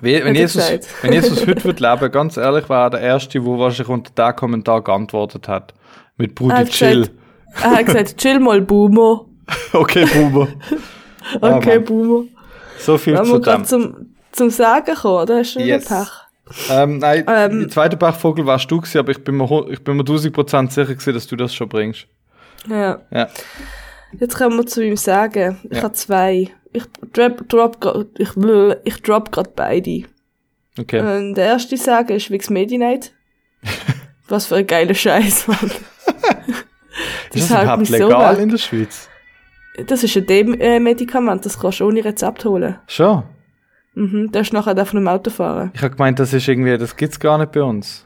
wenn, 0.00 0.24
Hat 0.28 0.36
Jesus, 0.36 0.62
wenn 1.02 1.12
Jesus 1.12 1.40
heute 1.46 1.64
wird 1.64 1.80
leben, 1.80 2.10
ganz 2.10 2.36
ehrlich, 2.36 2.68
war 2.68 2.86
er 2.86 2.90
der 2.90 3.00
Erste, 3.00 3.38
der 3.40 3.46
wahrscheinlich 3.46 3.88
unter 3.88 4.10
den 4.12 4.36
Kommentar 4.36 4.82
geantwortet 4.82 5.48
hat. 5.48 5.74
Mit 6.16 6.34
Brudi 6.34 6.64
Chill. 6.64 7.00
gesagt- 7.02 7.12
Er 7.62 7.70
hat 7.76 7.86
gesagt, 7.86 8.16
chill 8.18 8.40
mal, 8.40 8.60
Boomer. 8.62 9.26
Okay, 9.72 10.06
Buber. 10.06 10.48
Okay, 11.40 11.76
Mann. 11.76 11.84
Boomer. 11.84 12.24
So 12.78 12.98
viel 12.98 13.22
zu 13.22 13.38
dem. 13.38 13.64
zum, 13.64 14.14
zum 14.32 14.50
Sagen 14.50 14.94
kommen, 14.96 15.22
oder? 15.22 15.38
Hast 15.38 15.54
du 15.54 15.60
Yes. 15.60 15.84
Pech? 15.84 16.08
Ähm, 16.70 16.98
nein, 16.98 17.24
Ähm, 17.28 17.60
die 17.60 17.68
zweite 17.68 17.96
Bachvogel 17.96 18.44
warst 18.46 18.70
du 18.70 18.80
gewesen, 18.80 18.98
aber 18.98 19.10
ich 19.12 19.22
bin 19.22 19.36
mir, 19.36 19.66
ich 19.70 19.82
bin 19.82 19.96
mir 19.96 20.02
1000% 20.04 20.70
sicher 20.70 20.86
gewesen, 20.86 21.14
dass 21.14 21.26
du 21.26 21.36
das 21.36 21.54
schon 21.54 21.68
bringst. 21.68 22.06
Ja. 22.68 23.00
Ja. 23.10 23.28
Jetzt 24.18 24.36
kommen 24.36 24.56
wir 24.58 24.66
zu 24.66 24.84
ihm 24.84 24.96
Sagen. 24.96 25.58
Ich 25.70 25.76
Ja. 25.78 25.84
habe 25.84 25.94
zwei. 25.94 26.50
Ich 26.72 26.84
drop, 27.12 27.48
drop, 27.48 28.08
ich, 28.18 28.30
ich 28.84 29.02
drop 29.02 29.30
gerade 29.32 29.50
beide. 29.54 30.04
Okay. 30.78 31.00
Und 31.00 31.34
der 31.34 31.46
erste 31.46 31.76
Sagen 31.76 32.14
ist 32.16 32.30
Wix 32.30 32.50
Medi 32.50 32.78
Night. 32.78 33.12
Was 34.28 34.46
für 34.46 34.56
ein 34.56 34.66
geiler 34.66 34.94
Scheiß, 34.94 35.46
Mann. 35.48 35.70
das 37.32 37.42
ist 37.42 37.50
halt 37.50 37.64
überhaupt 37.64 37.86
so 37.86 37.92
legal 37.92 38.38
in 38.38 38.48
der 38.48 38.58
Schweiz. 38.58 39.08
Das 39.86 40.02
ist 40.04 40.16
ein 40.16 40.26
D-Medikament, 40.26 41.44
das 41.46 41.58
kannst 41.58 41.80
du 41.80 41.86
ohne 41.86 42.04
Rezept 42.04 42.44
holen. 42.44 42.78
Schon. 42.86 43.22
Mhm, 43.94 44.30
das 44.32 44.48
ist 44.48 44.52
nachher 44.52 44.80
auf 44.80 44.94
einem 44.94 45.08
Auto 45.08 45.30
fahren. 45.30 45.70
Ich 45.74 45.82
habe 45.82 45.94
gemeint, 45.94 46.18
das 46.18 46.32
ist 46.32 46.48
irgendwie, 46.48 46.76
das 46.78 46.96
gibt's 46.96 47.20
gar 47.20 47.38
nicht 47.38 47.52
bei 47.52 47.62
uns. 47.62 48.04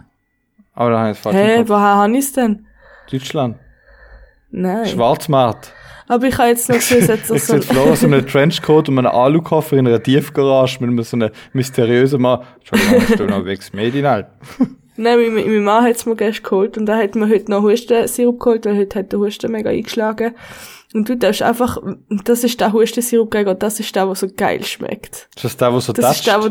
Aber 0.74 0.90
da 0.90 0.98
habe 0.98 1.10
ich 1.10 1.16
es 1.16 1.22
falsch 1.22 1.36
Hä, 1.36 1.42
im 1.42 1.46
hey, 1.48 1.68
woher 1.68 1.94
habe 1.96 2.16
ich 2.16 2.32
denn? 2.32 2.66
Deutschland. 3.10 3.56
Nein. 4.50 4.86
Schwarzmarkt. 4.86 5.72
Aber 6.08 6.26
ich 6.26 6.38
habe 6.38 6.48
jetzt 6.48 6.68
noch 6.68 6.78
zusätzlich 6.78 7.30
Ich 7.36 7.44
so... 7.44 7.54
sehe 7.54 7.62
Flora 7.62 7.96
so 7.96 8.06
einen 8.06 8.26
Trenchcoat 8.26 8.88
und 8.88 8.98
einen 8.98 9.06
Alukoffer 9.06 9.76
in 9.76 9.86
einer 9.86 10.02
Tiefgarage 10.02 10.84
mit 10.84 11.04
so 11.04 11.16
einem 11.16 11.30
mysteriösen 11.52 12.20
Mann. 12.20 12.40
Entschuldigung, 12.56 13.00
hast 13.00 13.20
du 13.20 13.26
noch 13.26 13.44
Wex 13.44 13.72
Medien 13.72 14.06
halt? 14.06 14.26
Nein, 14.96 15.18
mein, 15.34 15.46
mein 15.46 15.64
Mann 15.64 15.84
hat 15.84 15.96
es 15.96 16.06
mir 16.06 16.16
gestern 16.16 16.44
geholt 16.44 16.78
und 16.78 16.88
er 16.88 16.96
hat 16.96 17.14
mir 17.14 17.28
heute 17.28 17.50
noch 17.50 17.62
Hustensirup 17.62 18.40
geholt, 18.40 18.64
weil 18.64 18.78
heute 18.78 18.98
hat 18.98 19.12
der 19.12 19.18
Husten 19.18 19.52
mega 19.52 19.70
eingeschlagen. 19.70 20.34
Und 20.96 21.10
du 21.10 21.14
darfst 21.14 21.42
einfach, 21.42 21.76
das 22.24 22.42
ist 22.42 22.58
der 22.58 22.72
Hustensirup 22.72 23.30
gegen 23.30 23.58
das 23.58 23.78
ist 23.80 23.94
der, 23.94 24.06
der 24.06 24.14
so 24.14 24.28
geil 24.34 24.64
schmeckt. 24.64 25.28
Ist 25.36 25.44
das 25.44 25.56
der, 25.58 25.70
der 25.70 25.80
so 25.80 25.92
Das 25.92 26.16
ist 26.16 26.26
der, 26.26 26.42
wo, 26.42 26.48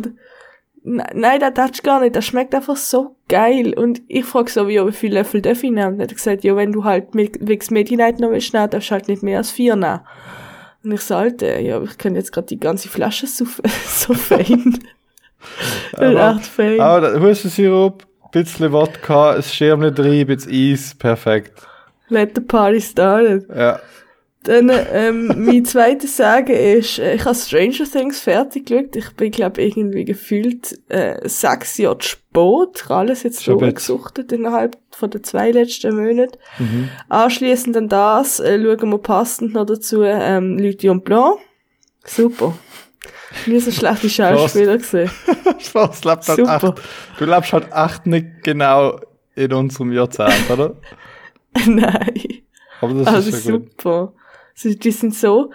Nein, 0.84 1.40
der 1.40 1.52
toucht 1.52 1.84
gar 1.84 2.00
nicht, 2.00 2.14
der 2.16 2.22
schmeckt 2.22 2.54
einfach 2.54 2.76
so 2.76 3.16
geil. 3.28 3.74
Und 3.76 4.04
ich 4.08 4.24
frage 4.24 4.52
so, 4.52 4.68
wie, 4.68 4.80
wie 4.86 4.92
viele 4.92 5.16
Löffel 5.16 5.42
darf 5.42 5.64
ich 5.64 5.72
nehmen? 5.72 5.94
Und 5.94 6.00
er 6.00 6.04
hat 6.04 6.14
gesagt, 6.14 6.44
ja, 6.44 6.56
wenn 6.56 6.72
du 6.72 6.84
halt 6.84 7.16
mit 7.16 7.40
Wix 7.42 7.72
Medi-Night 7.72 8.20
noch 8.20 8.30
willst 8.30 8.54
nehmen, 8.54 8.70
darfst 8.70 8.92
du 8.92 8.94
halt 8.94 9.08
nicht 9.08 9.24
mehr 9.24 9.40
als 9.40 9.50
vier 9.50 9.76
nehmen. 9.76 10.02
Und 10.84 10.92
ich 10.92 11.02
so, 11.02 11.16
Alter, 11.16 11.60
ja, 11.60 11.82
ich 11.82 11.98
kann 11.98 12.14
jetzt 12.14 12.32
gerade 12.32 12.46
die 12.46 12.60
ganze 12.60 12.88
Flasche 12.88 13.26
so, 13.26 13.46
so 13.88 14.14
fein. 14.14 14.78
Aber- 15.94 16.36
echt 16.38 16.46
fein. 16.46 16.80
Aber 16.80 17.02
der 17.14 17.20
Hustensirup, 17.20 18.06
bisschen 18.32 18.72
Wodka, 18.72 19.32
ein 19.32 19.42
Schirm 19.42 19.82
drin, 19.96 20.20
ein 20.20 20.28
bisschen 20.28 20.52
Eis, 20.74 20.94
perfekt. 20.94 21.64
Let 22.10 22.34
the 22.36 22.42
party 22.42 22.80
started. 22.80 23.48
Ja. 23.50 23.80
Dann, 24.46 24.72
ähm, 24.94 25.46
mein 25.46 25.66
zweites 25.66 26.18
Sagen 26.18 26.54
ist, 26.54 27.00
äh, 27.00 27.16
ich 27.16 27.26
habe 27.26 27.36
Stranger 27.36 27.90
Things 27.92 28.20
fertig 28.20 28.68
geschaut. 28.68 28.96
Ich 28.96 29.10
bin, 29.16 29.32
glaube 29.32 29.62
irgendwie 29.62 30.06
gefühlt 30.06 30.80
äh, 30.88 31.28
sechs 31.28 31.78
Jahre 31.78 31.98
zu 31.98 32.10
spät. 32.10 32.22
Ich 32.76 32.84
habe 32.84 32.96
alles 32.96 33.24
jetzt 33.24 33.44
Schon 33.44 33.58
durchgesuchtet 33.58 34.32
innerhalb 34.32 34.78
von 34.92 35.10
den 35.10 35.24
zwei 35.24 35.52
letzten 35.52 35.96
Monaten. 35.96 36.38
Mhm. 36.60 36.90
Anschliessend 37.10 37.76
an 37.76 37.90
das 37.90 38.40
äh, 38.40 38.62
schauen 38.62 38.90
wir 38.90 38.98
passend 39.00 39.54
noch 39.54 39.66
dazu 39.66 40.04
ähm, 40.04 40.58
und 40.84 41.04
Blanc. 41.04 41.40
Super. 42.06 42.56
Nie 43.48 43.60
so 43.60 43.72
schlechte 43.72 44.10
Schauspieler 44.10 44.78
gesehen. 44.78 45.10
Spaß, 45.60 46.04
lebt 46.04 46.28
halt 46.28 46.40
Super. 46.40 46.56
echt, 46.78 47.20
du 47.20 47.26
lebst 47.26 47.54
halt 47.54 47.68
echt 47.74 48.06
nicht 48.06 48.44
genau 48.44 49.00
in 49.36 49.52
unserem 49.54 49.92
Jahrzehnt, 49.92 50.50
oder? 50.50 50.76
Nein. 51.66 52.44
Aber 52.82 52.94
das 52.94 53.08
Also 53.08 53.30
ist 53.30 53.46
ja 53.46 53.58
gut. 53.58 53.86
Die 54.64 54.92
sind 54.92 55.14
so, 55.14 55.52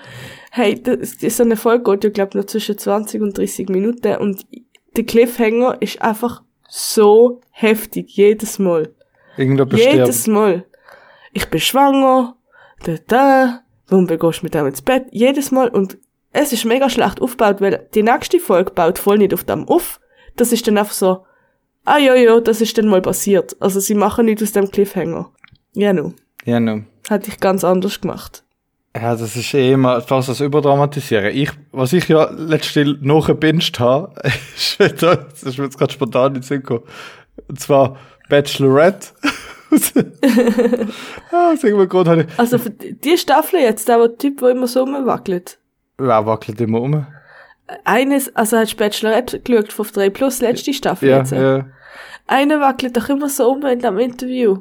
hey, 0.51 0.81
das, 0.81 1.17
so 1.19 1.43
eine 1.43 1.57
Folge 1.57 1.91
geht 1.91 2.05
ja, 2.05 2.11
glaube 2.11 2.39
noch 2.39 2.47
zwischen 2.47 2.79
20 2.79 3.23
und 3.23 3.37
30 3.37 3.69
Minuten 3.69 4.17
und 4.17 4.47
der 4.97 5.05
Cliffhanger 5.05 5.81
ist 5.81 6.03
einfach 6.03 6.43
so 6.69 7.41
heftig, 7.51 8.11
jedes 8.11 8.59
Mal. 8.59 8.95
Irgendjemand 9.37 9.73
Jedes 9.79 10.23
stirbt. 10.23 10.29
Mal. 10.29 10.65
Ich 11.33 11.49
bin 11.49 11.61
schwanger, 11.61 12.37
da, 12.85 12.95
da, 13.07 13.61
warum 13.89 14.07
gehst 14.07 14.23
du 14.23 14.45
mit 14.45 14.55
dem 14.55 14.67
ins 14.67 14.83
Bett? 14.83 15.07
Jedes 15.11 15.51
Mal. 15.51 15.69
Und 15.69 15.99
es 16.33 16.53
ist 16.53 16.65
mega 16.65 16.91
schlecht 16.91 17.21
aufgebaut, 17.21 17.61
weil 17.61 17.89
die 17.95 18.03
nächste 18.03 18.39
Folge 18.39 18.73
baut 18.73 18.99
voll 18.99 19.19
nicht 19.19 19.35
auf 19.35 19.45
dem 19.45 19.69
auf. 19.69 20.01
Das 20.37 20.53
ist 20.53 20.67
dann 20.67 20.79
einfach 20.79 20.93
so, 20.93 21.25
ah 21.85 21.99
ja, 21.99 22.15
ja, 22.15 22.41
das 22.41 22.61
ist 22.61 22.77
dann 22.79 22.89
mal 22.89 23.03
passiert. 23.03 23.57
Also 23.61 23.81
sie 23.81 23.95
machen 23.95 24.27
nicht 24.27 24.43
aus 24.43 24.53
dem 24.53 24.71
Cliffhanger. 24.71 25.31
Ja, 25.75 25.93
nu. 25.93 26.15
Ja, 26.45 26.61
no. 26.61 26.83
Hätte 27.09 27.29
ich 27.29 27.41
ganz 27.41 27.65
anders 27.65 28.01
gemacht. 28.01 28.45
Ja, 28.97 29.15
das 29.15 29.37
ist 29.37 29.55
eh 29.55 29.73
immer 29.73 30.01
fast 30.01 30.29
das 30.29 30.41
Überdramatisieren. 30.41 31.27
Ich, 31.35 31.51
was 31.71 31.93
ich 31.93 32.09
ja 32.09 32.29
letztens 32.31 32.99
nachgebinged 33.03 33.79
habe, 33.79 34.13
ist 34.57 34.81
das 34.81 35.43
ist 35.45 35.59
mir 35.59 35.65
jetzt 35.65 35.79
gerade 35.79 35.93
spontan 35.93 36.29
in 36.29 36.35
den 36.35 36.43
Sinn 36.43 36.61
gekommen. 36.63 36.83
Und 37.49 37.61
zwar 37.61 37.97
Bachelorette. 38.29 39.09
aus 41.31 41.63
irgendeinem 41.63 41.89
Grund 41.89 42.09
habe 42.09 42.23
ich, 42.23 42.39
Also 42.39 42.59
für 42.59 42.71
die 42.71 43.17
Staffel 43.17 43.61
jetzt, 43.61 43.89
der, 43.89 43.99
der 43.99 44.19
Typ, 44.19 44.39
der 44.41 44.49
immer 44.51 44.67
so 44.67 44.81
rumwackelt. 44.81 45.59
wer 45.99 46.27
wackelt 46.27 46.61
immer 46.61 46.81
um? 46.81 47.07
Eines, 47.85 48.35
also 48.35 48.57
hast 48.57 48.73
du 48.73 48.77
Bachelorette 48.79 49.39
geschaut 49.41 49.73
von 49.73 49.87
3 49.87 50.11
Plus, 50.11 50.41
letzte 50.41 50.75
Staffel 50.75 51.09
Ja, 51.09 51.19
jetzt. 51.19 51.31
ja. 51.31 51.67
Einer 52.27 52.61
wackelt 52.61 52.97
doch 52.97 53.09
immer 53.09 53.29
so 53.29 53.51
um 53.53 53.65
in 53.67 53.79
dem 53.79 53.99
Interview. 53.99 54.59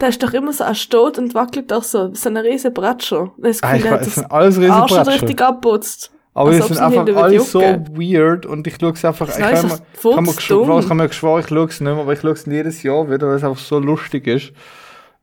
Der 0.00 0.08
ist 0.08 0.22
doch 0.22 0.32
immer 0.32 0.52
so 0.52 0.64
erstot 0.64 1.18
und 1.18 1.34
wackelt 1.34 1.70
doch 1.70 1.82
so, 1.82 2.14
so 2.14 2.28
eine 2.28 2.42
riesen 2.42 2.72
Bratscher. 2.72 3.32
Das 3.38 3.62
Ah, 3.62 3.76
ich 3.76 3.84
weiß, 3.84 4.04
das 4.04 4.14
sind 4.14 4.30
alles 4.32 4.56
nicht 4.56 4.68
Bratscher. 4.70 5.06
richtig 5.06 5.42
abputzt. 5.42 6.10
Aber 6.32 6.50
Als 6.50 6.66
die 6.68 6.74
sind 6.74 6.78
einfach 6.82 7.16
alle 7.16 7.40
so 7.40 7.60
weird 7.60 8.46
und 8.46 8.66
ich 8.66 8.76
schaue 8.80 8.92
es 8.92 9.04
einfach, 9.04 9.28
ich 9.28 9.38
Nein, 9.38 9.54
kann, 9.54 9.66
mir, 9.68 10.14
kann, 10.14 10.24
mir 10.24 10.32
geschworen, 10.34 10.80
ich 10.80 10.88
kann 10.88 10.96
mir 10.96 11.08
geschworen, 11.08 11.40
ich 11.40 11.48
schaue 11.48 11.64
es 11.66 11.80
nicht 11.80 11.92
mehr, 11.92 11.96
aber 12.00 12.12
ich 12.12 12.20
schaue 12.20 12.30
es 12.30 12.46
jedes 12.46 12.82
Jahr 12.84 13.10
wieder, 13.10 13.26
weil 13.28 13.34
es 13.36 13.44
einfach 13.44 13.58
so 13.60 13.78
lustig 13.80 14.26
ist. 14.28 14.52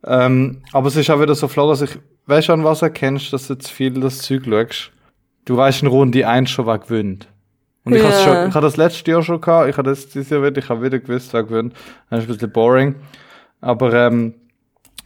Ähm, 0.06 0.62
aber 0.74 0.88
es 0.90 0.96
ist 0.96 1.10
auch 1.10 1.20
wieder 1.22 1.34
so 1.34 1.48
flau, 1.48 1.70
dass 1.70 1.82
ich, 1.82 1.98
weißt 2.28 2.50
du, 2.50 2.54
an 2.54 2.64
was 2.64 2.82
erkennst, 2.82 3.32
dass 3.34 3.48
du 3.48 3.56
zu 3.58 3.74
viel 3.74 4.00
das 4.00 4.20
Zeug 4.20 4.44
schaust? 4.46 4.92
Du 5.46 5.56
weißt 5.58 5.82
in 5.84 5.88
Runde 5.88 6.28
1 6.28 6.50
schon, 6.50 6.68
wer 6.68 6.78
gewinnt. 6.78 7.28
Und 7.86 7.96
ich 7.96 8.04
Ja. 8.04 8.10
habe 8.12 8.16
schon, 8.22 8.50
ich 8.50 8.54
habe 8.56 8.66
das 8.66 8.76
letzte 8.78 9.10
Jahr 9.10 9.24
schon 9.24 9.40
gehabt, 9.40 9.70
ich 9.70 9.78
habe 9.78 9.90
das 9.90 10.10
dieses 10.10 10.30
Jahr 10.30 10.44
wieder, 10.44 10.58
ich 10.58 10.68
habe 10.70 10.84
wieder 10.84 11.00
gewusst, 11.00 11.34
wer 11.34 11.44
gewinnt. 11.44 11.74
Das 12.10 12.20
ist 12.20 12.26
ein 12.30 12.34
bisschen 12.34 12.52
boring. 12.52 12.96
Aber, 13.62 13.94
ähm, 13.94 14.36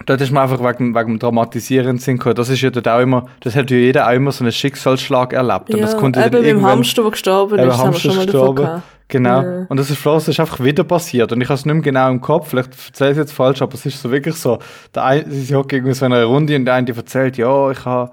dort 0.06 0.22
ist 0.22 0.32
mir 0.32 0.42
einfach 0.42 0.60
wegen, 0.60 0.96
wegen 0.96 1.08
dem 1.08 1.20
Dramatisieren 1.20 1.98
Sinn 1.98 2.18
gekommen. 2.18 2.36
Das 2.36 2.50
ist 2.50 2.62
ja 2.62 2.70
dort 2.70 2.88
auch 2.88 3.00
immer, 3.00 3.28
das 3.42 3.56
hat 3.56 3.70
ja 3.72 3.78
jeder 3.78 4.08
auch 4.08 4.14
immer 4.14 4.32
so 4.32 4.44
einen 4.44 4.52
Schicksalsschlag 4.52 5.34
erlebt. 5.34 5.70
Und 5.70 5.78
Ja, 5.78 5.86
das 5.86 5.98
konnte 5.98 6.24
eben 6.24 6.44
irgendwann- 6.44 6.72
Hamster, 6.72 7.02
der 7.04 7.12
gestorben 7.12 7.60
ist, 7.60 7.62
haben 7.62 7.70
wir 7.70 7.78
Hamster 7.78 8.00
schon 8.10 8.16
mal 8.18 8.26
davon 8.26 8.42
gestorben. 8.56 8.56
gehabt. 8.66 8.84
Genau. 9.08 9.42
Ja. 9.42 9.66
Und 9.68 9.78
das 9.78 9.90
ist 9.90 9.98
Flo, 9.98 10.14
das 10.14 10.28
ist 10.30 10.40
einfach 10.40 10.64
wieder 10.64 10.86
passiert. 10.86 11.34
Und 11.34 11.42
ich 11.42 11.50
habe 11.50 11.56
es 11.56 11.66
nicht 11.66 11.74
mehr 11.74 11.84
genau 11.84 12.10
im 12.10 12.22
Kopf. 12.22 12.48
Vielleicht 12.50 12.70
erzähle 12.88 13.12
ich 13.12 13.18
es 13.18 13.24
jetzt 13.24 13.34
falsch, 13.34 13.62
aber 13.62 13.74
es 13.74 13.86
ist 13.86 14.02
so 14.02 14.10
wirklich 14.10 14.36
so. 14.36 14.60
Der 14.96 15.04
eine, 15.04 15.30
sie 15.30 15.54
hocken 15.54 15.76
irgendwie 15.80 15.94
so 15.94 16.06
in 16.06 16.14
einer 16.14 16.24
Runde 16.24 16.56
und 16.56 16.64
der 16.64 16.76
eine 16.76 16.86
die 16.86 16.96
erzählt, 16.98 17.36
ja, 17.36 17.72
ich 17.72 17.84
habe 17.84 18.12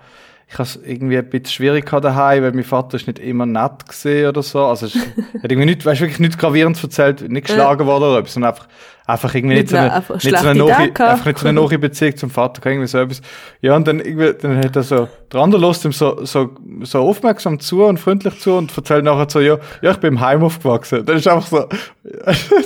ich 0.51 0.55
habe 0.55 0.63
es 0.63 0.77
irgendwie 0.83 1.19
ein 1.19 1.29
bisschen 1.29 1.47
schwierig 1.53 1.85
gehabt 1.85 2.05
daheim, 2.07 2.43
weil 2.43 2.53
mein 2.53 2.65
Vater 2.65 2.97
ist 2.97 3.07
nicht 3.07 3.19
immer 3.19 3.45
nett 3.45 3.87
gesehen 3.87 4.29
oder 4.31 4.43
so. 4.43 4.65
Also 4.65 4.87
es 4.87 4.95
ist- 4.95 5.07
hat 5.43 5.53
irgendwie 5.53 5.67
nicht, 5.67 5.85
weißt, 5.85 6.01
wirklich 6.01 6.21
nichts 6.21 6.39
gravierendes 6.39 6.83
erzählt, 6.83 7.29
nicht 7.29 7.47
geschlagen 7.49 7.85
worden 7.87 8.05
oder 8.05 8.19
etwas, 8.21 8.33
sondern 8.33 8.53
einfach, 8.55 8.67
einfach 9.07 9.35
irgendwie 9.35 9.57
nicht, 9.57 9.65
Nicht 9.65 9.71
so 9.73 9.77
eine, 9.77 9.93
einfach 9.93 10.15
nicht 10.15 10.39
so 10.39 10.47
eine 10.49 10.59
nahe, 10.59 10.79
einfach 11.11 11.27
nicht 11.27 11.39
so 11.39 11.49
eine 11.49 11.61
nahe 11.61 11.79
Beziehung 11.79 12.17
zum 12.17 12.31
Vater, 12.31 12.65
irgendwie 12.65 12.87
so 12.87 12.97
etwas. 12.97 13.21
Ja, 13.61 13.77
und 13.77 13.87
dann 13.87 14.01
irgendwie, 14.01 14.33
dann 14.41 14.57
hat 14.57 14.75
er 14.75 14.83
so, 14.85 15.07
der 15.31 15.41
andere 15.41 15.61
lässt 15.67 15.85
ihm 15.85 15.93
so, 15.93 16.25
so, 16.25 16.51
so 16.81 17.01
aufmerksam 17.01 17.61
zu 17.61 17.85
und 17.85 17.99
freundlich 18.01 18.41
zu 18.41 18.55
und 18.55 18.75
erzählt 18.75 19.05
nachher 19.05 19.27
so, 19.29 19.41
ja, 19.41 19.59
ja, 19.83 19.91
ich 19.91 19.99
bin 19.99 20.15
im 20.15 20.21
Heim 20.21 20.43
aufgewachsen. 20.43 21.05
Das 21.05 21.17
ist 21.17 21.29
einfach 21.29 21.47
so, 21.47 21.67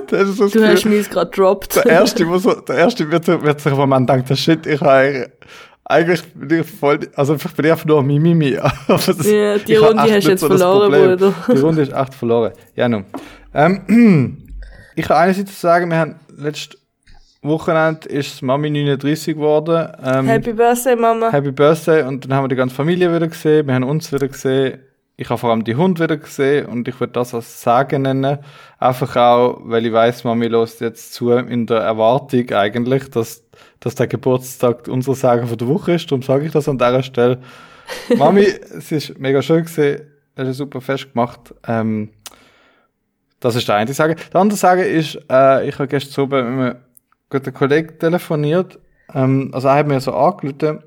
das 0.09 0.29
ist 0.29 0.37
so 0.37 0.49
Du 0.49 0.65
hast 0.69 0.85
mich 0.85 1.11
gerade 1.11 1.31
gedroppt. 1.31 1.77
der 1.85 1.87
erste, 1.87 2.27
so, 2.39 2.55
der 2.55 2.77
erste 2.77 3.11
wird, 3.11 3.27
wird 3.27 3.61
sich 3.61 3.73
am 3.73 3.79
Moment 3.79 4.09
denken, 4.09 4.37
shit, 4.37 4.65
ich 4.67 4.81
habe 4.81 5.33
eigentlich, 5.85 6.23
bin 6.35 6.61
ich 6.61 6.67
voll, 6.67 7.01
also 7.15 7.37
vielleicht 7.37 7.57
bin 7.57 7.67
ich 7.67 7.73
einfach 7.73 7.87
nur 7.87 8.01
ein 8.01 8.07
Mimimi. 8.07 8.57
Aber 8.59 8.73
das, 8.89 9.31
Ja, 9.31 9.59
die 9.59 9.73
ich 9.73 9.81
Runde 9.81 10.03
hast 10.03 10.25
du 10.25 10.31
jetzt 10.31 10.43
das 10.43 10.49
verloren. 10.49 10.91
Bruder. 10.91 11.35
Die 11.49 11.59
Runde 11.59 11.83
ist 11.83 11.93
echt 11.93 12.15
verloren. 12.15 12.53
Ja, 12.75 12.89
nun. 12.89 13.05
Ähm, 13.55 14.39
ich 14.97 15.07
kann 15.07 15.17
einerseits 15.17 15.61
sagen, 15.61 15.91
wir 15.91 15.99
haben 15.99 16.17
letztes 16.37 16.79
Wochenende 17.43 18.09
ist 18.09 18.41
Mami 18.41 18.71
39 18.71 19.35
geworden. 19.35 19.89
Ähm, 20.05 20.27
Happy 20.27 20.53
Birthday, 20.53 20.95
Mama. 20.95 21.33
Happy 21.33 21.51
Birthday 21.51 22.05
und 22.05 22.25
dann 22.25 22.35
haben 22.35 22.45
wir 22.45 22.49
die 22.49 22.55
ganze 22.55 22.77
Familie 22.77 23.13
wieder 23.13 23.27
gesehen, 23.27 23.67
wir 23.67 23.75
haben 23.75 23.83
uns 23.83 24.13
wieder 24.13 24.29
gesehen, 24.29 24.79
ich 25.17 25.29
habe 25.29 25.39
vor 25.39 25.51
allem 25.51 25.65
die 25.65 25.77
Hund 25.77 26.01
wieder 26.01 26.17
gesehen 26.17 26.67
und 26.67 26.89
ich 26.89 26.99
würde 26.99 27.13
das 27.13 27.35
als 27.35 27.63
Sagen 27.63 28.03
nennen, 28.03 28.39
einfach 28.79 29.17
auch, 29.17 29.61
weil 29.63 29.85
ich 29.87 29.93
weiß, 29.93 30.25
Mami 30.25 30.49
lässt 30.49 30.81
jetzt 30.81 31.13
zu 31.13 31.31
in 31.33 31.67
der 31.67 31.79
Erwartung 31.79 32.51
eigentlich, 32.51 33.11
dass, 33.11 33.45
dass 33.81 33.95
der 33.95 34.07
Geburtstag 34.07 34.89
unser 34.89 35.15
Sagen 35.15 35.47
von 35.47 35.59
der 35.59 35.69
Woche 35.69 35.93
ist, 35.93 36.11
darum 36.11 36.23
sage 36.23 36.47
ich 36.47 36.53
das 36.53 36.69
an 36.69 36.79
dieser 36.79 37.03
Stelle. 37.03 37.41
Mami, 38.17 38.43
es 38.43 38.91
ist 38.91 39.19
mega 39.19 39.43
schön 39.43 39.65
gewesen, 39.65 40.03
es 40.35 40.49
ist 40.49 40.57
super 40.57 40.81
fest 40.81 41.13
gemacht, 41.13 41.55
ähm, 41.67 42.11
das 43.43 43.57
ist 43.57 43.67
der 43.67 43.75
eine 43.75 43.93
Sagen. 43.93 44.17
Der 44.33 44.41
andere 44.41 44.57
Sagen 44.57 44.83
ist, 44.83 45.19
äh, 45.29 45.69
ich 45.69 45.75
habe 45.75 45.89
gestern 45.89 46.25
oben 46.25 46.57
mit 46.57 46.65
einem 46.65 46.83
guten 47.29 47.53
Kollegen 47.53 47.99
telefoniert. 47.99 48.79
Ähm, 49.13 49.51
also 49.53 49.67
er 49.67 49.75
hat 49.75 49.89
mir 49.89 50.01
so 50.01 50.15
angerufen 50.15 50.85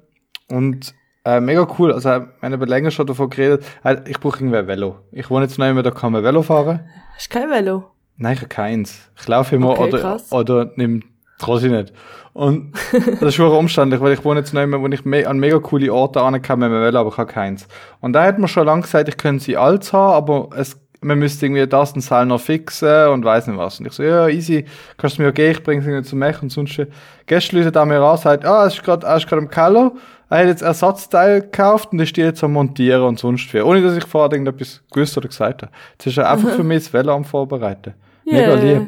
und 0.48 0.96
äh, 1.25 1.39
mega 1.39 1.67
cool. 1.77 1.91
Also 1.91 2.10
wir 2.10 2.27
haben 2.41 2.53
eben 2.53 2.67
länger 2.67 2.91
schon 2.91 3.08
davon 3.08 3.29
geredet. 3.29 3.65
Äh, 3.84 3.98
ich 4.08 4.20
brauche 4.20 4.39
irgendwie 4.39 4.58
ein 4.58 4.67
Velo. 4.67 5.00
Ich 5.12 5.29
wohne 5.29 5.46
jetzt 5.46 5.58
noch 5.60 5.67
immer, 5.67 5.84
da 5.84 5.91
kann 5.91 6.12
man 6.12 6.24
Velo 6.24 6.41
fahren. 6.41 6.82
Hast 7.15 7.34
du 7.34 7.39
kein 7.39 7.50
Velo? 7.50 7.86
Nein, 8.17 8.34
ich 8.34 8.39
habe 8.39 8.50
keins. 8.50 9.10
Ich 9.20 9.27
laufe 9.27 9.55
immer 9.55 9.72
Okay, 9.72 9.84
oder, 9.84 10.00
krass. 10.00 10.32
oder 10.32 10.72
nimm 10.75 11.03
Trottinett. 11.39 11.91
Und 12.34 12.74
das 12.91 13.22
ist 13.29 13.36
schon 13.36 13.51
umständlich, 13.51 14.00
weil 14.01 14.13
ich 14.13 14.24
wohne 14.24 14.41
jetzt 14.41 14.53
noch 14.53 14.62
immer, 14.62 14.82
wo 14.82 14.88
ich 14.88 15.03
me 15.05 15.27
an 15.27 15.39
mega 15.39 15.60
coole 15.60 15.91
Orte 15.94 16.22
ankam 16.22 16.60
mit 16.60 16.70
dem 16.70 16.82
Velo, 16.82 17.00
aber 17.00 17.10
ich 17.10 17.17
habe 17.17 17.32
keins. 17.32 17.67
Und 18.01 18.13
da 18.13 18.24
hat 18.24 18.39
man 18.39 18.48
schon 18.48 18.65
lange 18.65 18.82
gesagt, 18.84 19.10
ich 19.10 19.17
könnte 19.17 19.44
sie 19.44 19.58
alt 19.58 19.91
haben, 19.94 20.13
aber 20.13 20.50
es, 20.58 20.79
man 21.01 21.20
müsste 21.20 21.46
irgendwie 21.46 21.67
das 21.67 21.94
und 21.94 22.01
Seil 22.01 22.25
noch 22.25 22.41
fixen 22.41 23.08
und 23.10 23.24
weiß 23.24 23.48
nicht 23.48 23.58
was. 23.58 23.79
Und 23.79 23.86
ich 23.88 23.94
so, 23.94 24.03
ja, 24.03 24.27
easy, 24.27 24.65
kannst 24.98 25.17
du 25.17 25.24
mir 25.24 25.32
geben, 25.34 25.51
ich 25.51 25.63
bringe 25.63 25.82
es 25.82 25.88
irgendwie 25.88 26.08
zum 26.10 26.20
Mech 26.20 26.41
und 26.41 26.51
sonst. 26.51 26.82
Gestern 27.25 27.58
läutet 27.60 27.75
er 27.75 27.86
mir 27.86 28.01
an, 28.01 28.17
sagt, 28.17 28.46
ah, 28.46 28.65
es 28.65 28.75
ist 28.75 28.84
gerade, 28.84 29.05
er 29.05 29.17
ist 29.17 29.27
gerade 29.27 29.41
im 29.41 29.50
Keller, 29.50 29.91
er 30.29 30.39
hat 30.39 30.48
jetzt 30.48 30.62
Ersatzteil 30.62 31.41
gekauft 31.41 31.91
und 31.91 32.00
ist 32.00 32.15
die 32.17 32.22
jetzt 32.22 32.44
am 32.44 32.53
Montieren 32.53 33.03
und 33.03 33.20
sonst 33.20 33.53
wie. 33.53 33.62
Ohne, 33.62 33.82
dass 33.82 33.96
ich 33.96 34.05
vorher 34.05 34.32
irgendetwas 34.32 34.82
gewusst 34.91 35.17
oder 35.17 35.27
gesagt 35.27 35.62
habe. 35.62 35.72
Jetzt 35.94 36.08
ist 36.08 36.17
er 36.17 36.29
einfach 36.29 36.50
für 36.51 36.63
mich 36.63 36.79
das 36.84 36.94
Velo 36.94 37.13
am 37.13 37.24
Vorbereiten. 37.25 37.94
Mega 38.25 38.55
Yeah. 38.55 38.55
lieb. 38.55 38.88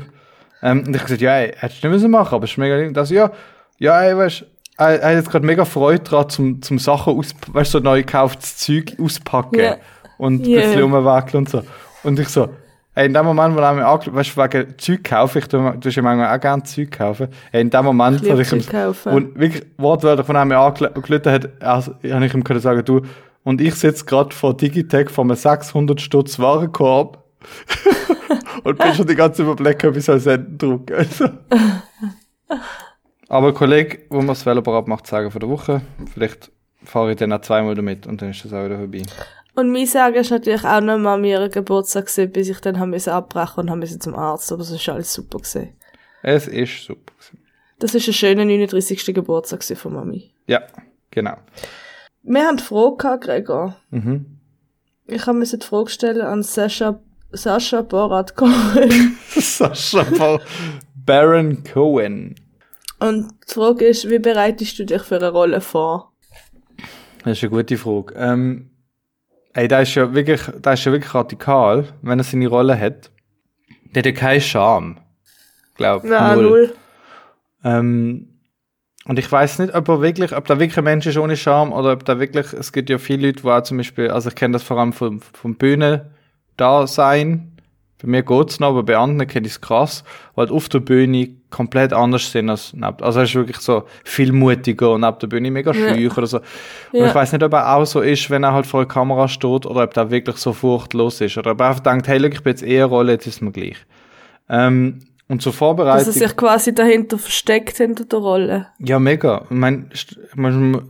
Ähm, 0.64 0.84
und 0.88 0.96
ich 0.96 1.04
gesagt, 1.04 1.22
ja, 1.22 1.38
ey, 1.38 1.54
hättest 1.58 1.84
du 1.84 1.88
nicht 1.88 1.96
müssen 1.96 2.12
machen, 2.12 2.34
aber 2.34 2.46
es 2.46 2.52
ist 2.52 2.58
mega 2.58 2.76
lieb. 2.76 2.94
Das, 2.96 3.12
ja, 3.12 3.32
ja, 3.78 4.02
ey, 4.02 4.18
weißt, 4.18 4.46
er, 4.80 5.00
er 5.02 5.10
hat 5.10 5.16
jetzt 5.16 5.30
gerade 5.30 5.46
mega 5.46 5.66
Freude 5.66 6.04
dran, 6.04 6.30
zum, 6.30 6.62
zum 6.62 6.80
Sachen 6.80 7.18
aus, 7.18 7.36
weißt, 7.52 7.72
so 7.72 7.80
neu 7.80 8.00
gekauftes 8.02 8.58
Zeug 8.58 8.96
auspacken. 9.00 9.60
Ja. 9.60 9.76
Und 10.18 10.42
ein 10.44 10.50
Yeah. 10.50 10.62
bisschen 10.64 10.82
rumwackeln 10.82 11.44
und 11.44 11.50
so. 11.50 11.62
Und 12.04 12.20
ich 12.20 12.30
so, 12.30 12.50
ey, 12.98 13.06
in 13.06 13.14
dem 13.14 13.26
Moment, 13.26 13.56
wo 13.56 13.60
mir 13.60 13.86
angeschaut, 13.86 14.16
weißt 14.16 14.36
du, 14.36 14.42
wegen 14.42 14.78
Zeug 14.80 15.04
kaufen, 15.04 15.38
ich 15.38 15.48
tu, 15.48 15.58
du 15.58 15.88
hast 15.88 15.96
ja 15.96 16.02
manchmal 16.02 16.36
auch 16.36 16.42
gerne 16.42 16.64
Zeug 16.64 16.92
kaufen. 16.92 17.28
Ey, 17.52 17.62
in 17.62 17.70
dem 17.70 17.86
Moment, 17.86 18.24
Ich 18.24 18.34
wo 18.34 18.40
ich 18.40 18.52
ihm, 18.52 19.14
und 19.14 19.40
wirklich 19.40 19.66
wortwörtlich, 19.78 20.28
er 20.28 20.46
mir 20.46 20.58
angelötet 20.58 21.28
hat, 21.28 21.62
also, 21.62 21.94
habe 22.10 22.26
ich 22.26 22.34
ihm 22.34 22.44
können 22.44 22.60
sagen, 22.60 22.84
du, 22.84 23.02
und 23.44 23.62
ich 23.62 23.76
sitze 23.76 24.04
gerade 24.04 24.34
vor 24.34 24.58
Digitec 24.58 25.12
vor 25.12 25.24
einem 25.24 25.36
600 25.36 26.02
Stutz 26.02 26.40
Warenkorb 26.40 27.24
und 28.64 28.80
bin 28.80 28.94
schon 28.96 29.06
die 29.06 29.16
ganze 29.16 29.44
Überblick, 29.44 29.84
ob 29.84 29.96
ich 29.96 30.04
soll 30.04 30.20
senden 30.20 30.58
drucken. 30.58 30.96
Also. 30.96 31.30
Aber 33.30 33.50
ein 33.50 33.54
Kollege, 33.54 34.00
wo 34.10 34.22
mir 34.22 34.28
das 34.28 34.46
Velo 34.46 34.62
parat 34.64 34.88
macht, 34.88 35.06
sagen 35.06 35.30
von 35.30 35.40
der 35.40 35.50
Woche, 35.50 35.82
vielleicht 36.12 36.52
fahre 36.84 37.12
ich 37.12 37.18
dann 37.18 37.32
auch 37.32 37.42
zweimal 37.42 37.76
damit 37.76 38.08
und 38.08 38.22
dann 38.22 38.32
ist 38.32 38.44
das 38.44 38.54
auch 38.54 38.66
wieder 38.66 38.78
vorbei. 38.78 39.04
Und 39.58 39.72
mein 39.72 39.88
Sagen 39.88 40.18
ist 40.18 40.30
natürlich 40.30 40.64
auch 40.66 40.82
noch 40.82 41.00
mal 41.00 41.26
ihren 41.26 41.50
Geburtstag 41.50 42.06
gewesen, 42.06 42.32
bis 42.32 42.48
ich 42.48 42.60
dann 42.60 42.78
haben 42.78 42.92
müssen 42.92 43.10
abbrechen 43.10 43.62
und 43.62 43.72
haben 43.72 43.80
müssen 43.80 44.00
zum 44.00 44.14
Arzt, 44.14 44.52
aber 44.52 44.62
es 44.62 44.70
ist 44.70 44.88
alles 44.88 45.12
super 45.12 45.40
gewesen. 45.40 45.74
Es 46.22 46.48
ist 46.48 46.84
super. 46.84 47.12
Das 47.80 47.96
ist 47.96 48.08
ein 48.08 48.14
schöner 48.14 48.46
39. 48.46 49.16
Geburtstag 49.16 49.62
gewesen 49.62 49.76
von 49.76 49.94
Mami. 49.94 50.32
Ja, 50.46 50.62
genau. 51.10 51.38
Wir 52.22 52.46
haben 52.46 52.58
die 52.58 52.64
Frage 52.64 52.98
gehabt, 52.98 53.24
Gregor. 53.24 53.76
Mhm. 53.90 54.38
Ich 55.08 55.26
habe 55.26 55.40
mir 55.40 55.46
die 55.46 55.66
Frage 55.66 55.90
stellen 55.90 56.22
an 56.22 56.44
Sascha, 56.44 57.00
Sascha 57.32 57.82
Borat 57.82 58.36
Cohen. 58.36 59.18
Sascha 59.30 60.04
Bar 60.04 60.40
Baron 60.94 61.64
Cohen. 61.64 62.36
Und 63.00 63.32
die 63.50 63.54
Frage 63.56 63.88
ist, 63.88 64.08
wie 64.08 64.20
bereitest 64.20 64.78
du 64.78 64.86
dich 64.86 65.02
für 65.02 65.16
eine 65.16 65.32
Rolle 65.32 65.62
vor? 65.62 66.14
Das 67.24 67.40
ist 67.40 67.44
eine 67.44 67.50
gute 67.50 67.78
Frage. 67.78 68.14
Ähm, 68.16 68.70
ey, 69.58 69.68
der 69.68 69.82
ist 69.82 69.96
ja 69.96 70.14
wirklich, 70.14 70.42
der 70.58 70.74
ist 70.74 70.86
ja 70.86 70.92
wirklich 70.92 71.16
radikal, 71.16 71.86
wenn 72.04 72.20
er 72.20 72.24
seine 72.24 72.48
Rolle 72.48 72.80
hat. 72.80 73.12
Der 73.96 74.02
hat 74.02 74.06
ja 74.06 74.12
keinen 74.12 74.42
Charme. 74.42 74.98
Glaub, 75.74 76.04
Na, 76.06 76.36
null. 76.36 76.76
Ähm, 77.64 78.40
und 79.06 79.18
ich 79.18 79.32
weiß 79.32 79.60
nicht, 79.60 79.74
ob 79.74 79.88
er 79.90 80.02
wirklich, 80.02 80.36
ob 80.36 80.46
da 80.46 80.60
wirklich 80.60 80.78
ein 80.78 80.84
Mensch 80.84 81.08
ist 81.08 81.18
ohne 81.18 81.36
Charme 81.36 81.74
oder 81.74 81.94
ob 81.94 82.06
da 82.06 82.20
wirklich, 82.20 82.54
es 82.54 82.72
gibt 82.72 82.90
ja 82.92 83.00
viele 83.00 83.28
Leute, 83.28 83.44
wo 83.44 83.50
auch 83.50 83.64
zum 83.64 83.78
Beispiel, 83.78 84.12
also 84.12 84.30
ich 84.30 84.36
kenne 84.36 84.54
das 84.54 84.62
vor 84.62 84.78
allem 84.78 84.94
vom, 84.94 85.22
vom 85.22 85.56
Bühnen 85.56 86.02
da 86.56 86.86
sein, 86.86 87.57
Bei 88.00 88.08
mir 88.08 88.22
geht's 88.22 88.60
noch, 88.60 88.70
aber 88.70 88.84
bei 88.84 88.96
anderen 88.96 89.28
kenne 89.28 89.48
ich 89.48 89.54
es 89.54 89.62
krass, 89.62 90.04
weil 90.36 90.52
auf 90.52 90.70
der 90.70 90.82
Bühne 90.82 91.30
komplett 91.50 91.94
anders 91.94 92.32
sind 92.32 92.48
als 92.50 92.74
neben, 92.74 93.02
also 93.02 93.20
er 93.20 93.24
ist 93.24 93.34
wirklich 93.34 93.58
so 93.58 93.86
viel 94.04 94.32
mutiger 94.32 94.92
und 94.92 95.02
neben 95.02 95.18
der 95.18 95.28
Bühne 95.28 95.50
mega 95.50 95.72
Ja. 95.72 95.96
schüch 95.96 96.16
oder 96.16 96.28
so. 96.28 96.38
Und 96.38 96.46
Ja. 97.00 97.08
ich 97.08 97.16
weiß 97.16 97.32
nicht, 97.32 97.42
ob 97.44 97.54
er 97.54 97.76
auch 97.76 97.86
so 97.86 98.02
ist, 98.02 98.30
wenn 98.30 98.44
er 98.44 98.54
halt 98.54 98.68
vor 98.68 98.82
der 98.82 98.88
Kamera 98.88 99.28
steht 99.28 99.66
oder 99.66 99.84
ob 99.84 99.98
er 99.98 100.12
wirklich 100.12 100.38
so 100.38 100.54
furchtlos 100.54 101.22
ist 101.22 101.38
oder 101.40 101.52
ob 101.52 101.62
er 101.62 101.70
einfach 101.70 101.80
denkt, 101.82 102.08
hey, 102.08 102.20
look, 102.20 102.34
ich 102.34 102.44
bin 102.44 102.52
jetzt 102.52 102.62
eher 102.64 102.86
Rolle, 102.86 103.14
jetzt 103.14 103.26
ist 103.26 103.42
mir 103.42 103.52
gleich. 103.52 103.78
Ähm, 104.48 105.00
und 105.28 105.42
zur 105.42 105.52
Dass 105.52 105.58
Vorbereitung. 105.58 106.06
er 106.08 106.12
sich 106.14 106.38
quasi 106.38 106.76
dahinter 106.76 107.18
versteckt 107.18 107.78
hinter 107.78 108.06
der 108.06 108.20
Rolle. 108.20 108.68
Ja, 108.80 109.00
mega. 109.00 109.42
Ich 109.50 109.56
meine, 109.56 109.90
schon 109.96 110.90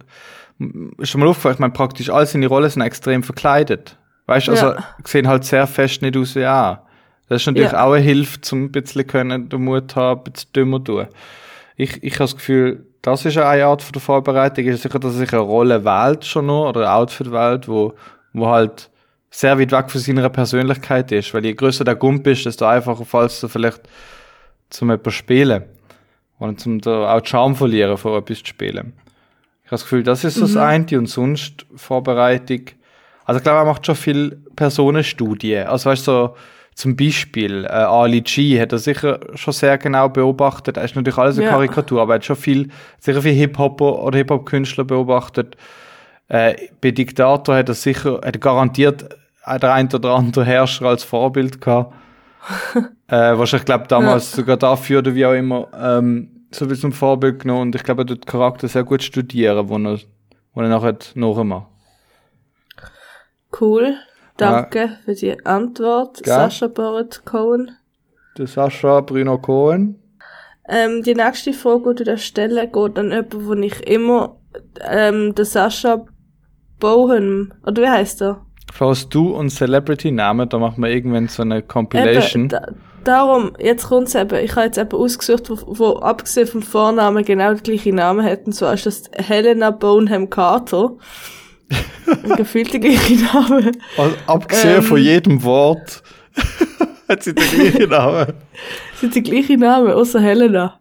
mal 1.21 1.27
aufgefallen, 1.29 1.53
ich 1.55 1.59
meine, 1.59 1.73
praktisch 1.73 2.09
all 2.09 2.25
seine 2.25 2.47
Rollen 2.47 2.69
sind 2.69 2.81
extrem 2.81 3.23
verkleidet. 3.23 3.97
Weißt 4.25 4.47
du, 4.47 4.51
also, 4.51 4.65
Ja. 4.67 4.83
sehen 5.05 5.27
halt 5.27 5.45
sehr 5.45 5.67
fest 5.67 6.01
nicht 6.01 6.17
aus 6.17 6.35
wie 6.35 6.41
er. 6.41 6.83
Das 7.29 7.41
ist 7.41 7.47
natürlich 7.47 7.71
Ja. 7.71 7.83
auch 7.85 7.91
eine 7.91 8.03
Hilfe, 8.03 8.41
zum 8.41 8.65
ein 8.65 8.71
bisschen 8.71 9.05
können, 9.07 9.49
den 9.49 9.63
Mut 9.63 9.95
haben, 9.95 10.21
ein 10.21 10.31
bisschen 10.31 10.53
dümmer 10.53 10.83
tun. 10.83 11.07
Ich, 11.75 12.01
ich 12.03 12.13
habe 12.13 12.23
das 12.23 12.35
Gefühl, 12.35 12.85
das 13.01 13.25
ist 13.25 13.37
eine 13.37 13.65
Art 13.65 13.81
von 13.81 13.91
der 13.93 14.01
Vorbereitung. 14.01 14.65
Ist 14.65 14.81
sicher, 14.83 14.99
dass 14.99 15.13
er 15.13 15.19
sich 15.19 15.33
eine 15.33 15.41
Rolle 15.41 15.83
wählt 15.85 16.25
schon 16.25 16.47
noch, 16.47 16.69
oder 16.69 16.81
ein 16.89 16.95
Outfit 16.95 17.31
wählt, 17.31 17.67
wo, 17.67 17.93
wo 18.33 18.47
halt 18.47 18.89
sehr 19.29 19.59
weit 19.59 19.71
weg 19.71 19.91
von 19.91 20.01
seiner 20.01 20.29
Persönlichkeit 20.29 21.11
ist. 21.11 21.33
Weil 21.33 21.45
je 21.45 21.53
größer 21.53 21.83
der 21.83 21.95
Gump 21.95 22.25
ist, 22.27 22.45
desto 22.45 22.65
einfacher 22.65 23.05
fallst 23.05 23.43
du 23.43 23.47
vielleicht 23.47 23.81
zum 24.69 24.89
etwas 24.89 25.13
spielen. 25.13 25.63
Und 26.39 26.59
zum 26.59 26.79
da 26.81 27.13
auch 27.15 27.25
Charme 27.25 27.55
verlieren, 27.55 27.97
vor 27.97 28.17
etwas 28.17 28.39
zu 28.39 28.45
spielen. 28.47 28.93
Ich 29.63 29.69
habe 29.69 29.71
das 29.71 29.83
Gefühl, 29.83 30.03
das 30.03 30.23
ist 30.23 30.35
so 30.35 30.41
das 30.41 30.55
eine 30.55 30.85
und 30.97 31.07
sonst 31.07 31.65
Vorbereitung. 31.75 32.61
Also 33.25 33.37
ich 33.39 33.43
glaube, 33.43 33.59
er 33.59 33.65
macht 33.65 33.85
schon 33.85 33.95
viel 33.95 34.41
Personenstudien. 34.55 35.67
Also 35.67 35.89
weißt 35.89 36.07
du, 36.07 36.11
so, 36.11 36.35
zum 36.77 36.95
Beispiel 36.95 37.65
äh, 37.65 37.69
Ali 37.69 38.21
G 38.21 38.61
hat 38.61 38.71
er 38.71 38.77
sicher 38.77 39.19
schon 39.33 39.51
sehr 39.51 39.79
genau 39.79 40.09
beobachtet. 40.09 40.77
Er 40.77 40.83
ist 40.83 40.95
natürlich 40.95 41.17
alles 41.17 41.37
eine 41.37 41.45
Ja. 41.45 41.51
Karikatur, 41.53 42.03
aber 42.03 42.13
er 42.13 42.15
hat 42.17 42.25
schon 42.25 42.35
viel, 42.35 42.69
sicher 42.99 43.23
viel 43.23 43.33
Hip-Hopper 43.33 44.03
oder 44.03 44.15
Hip-Hop-Künstler 44.19 44.83
beobachtet. 44.83 45.57
Äh, 46.27 46.53
bei 46.79 46.91
Diktator 46.91 47.55
hat 47.55 47.69
er 47.69 47.73
sicher, 47.73 48.21
hat 48.23 48.35
er 48.35 48.39
garantiert 48.39 49.09
der 49.47 49.73
ein 49.73 49.91
oder 49.91 50.13
andere 50.13 50.45
Herrscher 50.45 50.85
als 50.85 51.03
Vorbild 51.03 51.61
gehabt. 51.61 51.95
äh, 53.07 53.15
wahrscheinlich, 53.37 53.65
glaube 53.65 53.87
damals 53.87 54.31
sogar 54.33 54.57
dafür 54.57 54.99
oder 54.99 55.15
wie 55.15 55.25
auch 55.25 55.33
immer, 55.33 55.69
ähm, 55.73 56.45
so 56.51 56.65
ein 56.65 56.67
bisschen 56.67 56.91
zum 56.91 56.93
Vorbild 56.93 57.39
genommen. 57.39 57.61
Und 57.61 57.75
ich 57.75 57.83
glaube, 57.83 58.03
er 58.03 58.05
tut 58.05 58.23
den 58.23 58.29
Charakter 58.29 58.67
sehr 58.67 58.83
gut 58.83 59.01
studieren, 59.01 59.67
wo 59.67 59.79
er, 59.79 59.99
wo 60.53 60.61
er 60.61 60.69
nachher 60.69 60.95
nachmacht. 61.15 61.65
Cool. 63.59 63.95
Danke 64.37 64.97
für 65.03 65.15
die 65.15 65.45
Antwort, 65.45 66.23
Gell? 66.23 66.33
Sascha 66.33 66.67
Baron 66.67 67.09
Cohen. 67.25 67.71
Der 68.37 68.47
Sascha 68.47 69.01
Bruno 69.01 69.37
Cohen. 69.39 69.99
Ähm, 70.69 71.01
die 71.03 71.15
nächste 71.15 71.53
Frage, 71.53 71.95
die 71.95 72.03
du 72.03 72.11
da 72.11 72.17
stellen, 72.17 72.71
geht 72.71 72.99
an 72.99 73.11
jemanden, 73.11 73.45
wo 73.45 73.53
ich 73.53 73.87
immer, 73.87 74.37
ähm, 74.89 75.33
der 75.33 75.45
Sascha 75.45 76.05
Bowen, 76.79 77.53
oder 77.65 77.81
wie 77.81 77.89
heißt 77.89 78.21
er? 78.21 78.45
Falls 78.71 79.07
du 79.09 79.33
und 79.35 79.49
Celebrity 79.49 80.11
Namen, 80.11 80.49
da 80.49 80.59
machen 80.59 80.83
wir 80.83 80.89
irgendwann 80.89 81.27
so 81.27 81.41
eine 81.41 81.61
Compilation. 81.61 82.43
Eben, 82.43 82.49
da, 82.49 82.67
darum, 83.03 83.53
jetzt 83.59 83.87
kommt's 83.87 84.13
eben, 84.13 84.43
ich 84.43 84.55
habe 84.55 84.65
jetzt 84.65 84.77
eben 84.77 84.91
ausgesucht, 84.91 85.49
wo, 85.49 85.57
wo 85.79 85.95
abgesehen 85.99 86.47
vom 86.47 86.61
Vornamen 86.61 87.23
genau 87.23 87.53
den 87.53 87.63
gleichen 87.63 87.95
Namen 87.95 88.27
und 88.45 88.53
zwar 88.53 88.73
ist 88.73 88.85
das 88.85 89.03
Helena 89.13 89.71
Bonham 89.71 90.29
Carter. 90.29 90.91
Gefühlt 92.37 92.71
der 92.73 92.79
gleiche 92.79 93.15
Name. 93.25 93.71
Also, 93.97 94.15
abgesehen 94.27 94.75
Ähm. 94.77 94.83
von 94.83 94.97
jedem 95.01 95.43
Wort 95.43 96.01
hat 97.09 97.23
sie 97.23 97.33
den 97.33 97.45
gleichen 97.49 97.89
Namen. 97.89 98.33
Sind 98.99 99.15
die 99.15 99.23
gleichen 99.23 99.59
Namen, 99.59 99.91
außer 99.91 100.19
Helena. 100.21 100.79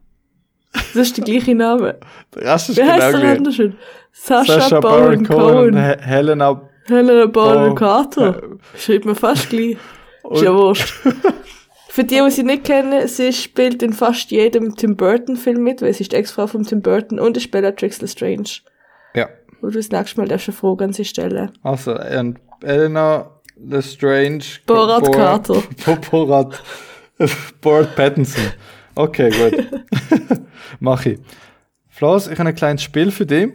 Das 0.73 0.95
ist 1.09 1.17
der 1.17 1.25
gleiche 1.25 1.55
Name. 1.55 1.97
Der 2.35 2.53
Rest 2.55 2.69
ist 2.71 2.77
Wie 2.79 2.83
heißt 2.85 3.07
genau 3.09 3.21
der 3.21 3.37
andere 3.37 3.53
schon? 3.55 3.75
Sascha, 4.13 4.61
Sascha 4.61 4.81
Baron 4.81 5.23
Baron 5.23 5.27
Cohen 5.27 5.75
Cohen. 5.75 5.85
He 5.85 5.95
Helena. 6.03 6.69
Helena 6.87 7.27
Bo- 7.27 7.75
Carter. 7.75 8.43
Schreibt 8.79 9.05
mir 9.07 9.15
fast 9.15 9.51
gleich. 9.51 9.77
Ist 10.31 10.43
ja 10.43 10.53
wurscht. 10.55 10.93
Für 11.89 12.05
die, 12.05 12.21
die 12.23 12.31
sie 12.31 12.43
nicht 12.43 12.65
kennen, 12.65 13.07
sie 13.09 13.33
spielt 13.33 13.83
in 13.83 13.93
fast 13.93 14.31
jedem 14.31 14.75
Tim 14.77 14.97
Burton 14.97 15.37
Film 15.37 15.63
mit, 15.63 15.81
weil 15.83 15.95
sie 15.95 16.03
ist 16.03 16.13
die 16.13 16.17
Ex-Frau 16.17 16.47
von 16.47 16.65
Tim 16.65 16.83
Burton 16.83 17.19
und 17.19 17.37
ist 17.37 17.51
Bellatrix 17.51 18.01
Lestrange. 18.03 18.45
Ja. 19.15 19.29
Wo 19.61 19.69
du 19.69 19.75
das 19.79 19.91
nächste 19.91 20.21
Mal 20.21 20.29
darfst 20.29 20.49
eine 20.49 20.57
Frage 20.57 20.85
an 20.85 20.93
sie 20.93 21.05
stellen. 21.05 21.51
Also, 21.63 21.93
und 21.99 22.39
Elena 22.63 23.31
Lestrange. 23.59 24.41
Borat 24.67 25.03
Bor- 25.03 25.11
Carter. 25.13 25.63
Bo- 25.85 25.97
Borat. 26.11 26.63
Borat 27.61 27.97
Pattinson. 27.97 28.45
Okay, 28.95 29.31
gut. 29.31 29.67
Mach 30.81 31.05
ich. 31.07 31.19
Flaus, 31.89 32.29
ich 32.29 32.39
habe 32.39 32.51
ein 32.51 32.55
kleines 32.55 32.83
Spiel 32.83 33.11
für 33.11 33.27
dich. 33.27 33.49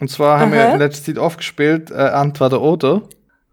Und 0.00 0.08
zwar 0.08 0.40
haben 0.40 0.52
wir 0.52 0.64
Aha. 0.66 0.72
in 0.74 0.78
letzter 0.80 1.12
Zeit 1.12 1.18
oft 1.18 1.38
gespielt, 1.38 1.90
äh, 1.90 2.08
entweder 2.08 2.60
oder. 2.60 3.02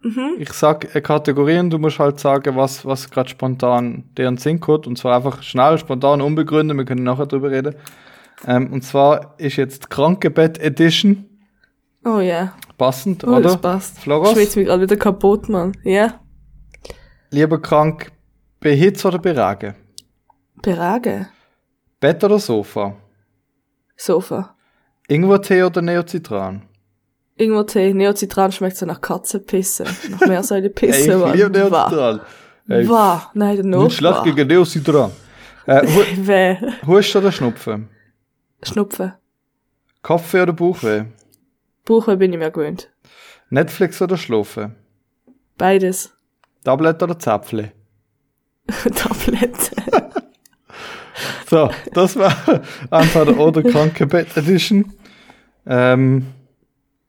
Mhm. 0.02 0.36
Ich 0.40 0.52
sag 0.54 0.88
eine 0.96 1.02
Kategorie 1.02 1.60
und 1.60 1.70
du 1.70 1.78
musst 1.78 2.00
halt 2.00 2.20
sagen, 2.20 2.56
was, 2.56 2.86
was 2.86 3.10
gerade 3.12 3.30
spontan 3.30 4.06
dir 4.18 4.28
in 4.28 4.36
den 4.36 4.38
Sinn 4.38 4.60
kommt. 4.60 4.88
Und 4.88 4.98
zwar 4.98 5.18
einfach 5.18 5.44
schnell, 5.44 5.78
spontan, 5.78 6.22
unbegründet. 6.22 6.78
Wir 6.78 6.86
können 6.86 7.04
nachher 7.04 7.26
drüber 7.28 7.52
reden. 7.52 7.76
Ähm, 8.48 8.72
und 8.72 8.82
zwar 8.84 9.36
ist 9.38 9.58
jetzt 9.58 9.90
Krankebett 9.90 10.58
Edition 10.60 11.26
Oh 12.16 12.20
ja. 12.22 12.54
passend, 12.78 13.24
Oh, 13.24 13.32
oder? 13.32 13.42
das 13.42 13.58
passt. 13.62 14.00
Floros? 14.00 14.30
Ich 14.32 14.36
schwitze 14.38 14.60
mich 14.60 14.68
gerade 14.68 14.82
wieder 14.84 14.96
kaputt, 14.98 15.50
Mann. 15.50 15.74
Ja. 15.84 16.20
Lieber 17.32 17.62
krank, 17.62 18.12
behitz 18.60 19.06
oder 19.06 19.20
berage? 19.20 19.76
Berage. 20.62 21.28
Bett 22.00 22.24
oder 22.24 22.40
Sofa? 22.40 22.96
Sofa. 23.98 24.56
Ingwertee 25.08 25.64
oder 25.64 25.82
Neocitran? 25.82 26.64
Irgendwo 27.36 27.64
Tee. 27.64 27.94
Neocitran 27.94 28.52
schmeckt 28.52 28.78
so 28.78 28.86
nach 28.86 29.00
Katzenpisse. 29.02 29.86
Nach 30.10 30.20
Meersäulepisse, 30.28 31.00
Ey, 31.12 31.16
ich 31.16 31.22
Mann. 31.22 31.38
liebe. 31.38 31.50
Neocitran. 31.50 32.22
Ey, 32.68 32.90
Wah. 32.90 33.32
Nein, 33.34 33.56
der 33.56 33.66
Nicht 33.80 33.96
schlecht 33.98 34.24
gegen 34.24 34.48
Neocitran. 34.48 35.12
Äh, 35.66 35.82
Weh. 36.18 36.58
Husten 36.86 37.18
oder 37.20 37.32
Schnupfen? 37.32 37.90
Schnupfen. 38.64 39.14
Kaffee 40.04 40.42
oder 40.42 40.54
Bauchweh? 40.54 41.06
Buchweh 41.86 42.16
bin 42.18 42.32
ich 42.34 42.40
mir 42.40 42.52
gewöhnt. 42.52 42.90
Netflix 43.50 44.02
oder 44.02 44.18
Schlafen? 44.18 44.76
Beides. 45.58 46.14
Tablet 46.64 47.02
oder 47.02 47.18
Zapfle? 47.18 47.72
Tablette. 48.96 49.72
So, 51.50 51.70
das 51.94 52.16
war 52.16 52.32
entweder 52.92 53.38
oder 53.40 53.64
Krankebett 53.64 54.38
Edition. 54.38 54.94
Ähm, 55.66 56.28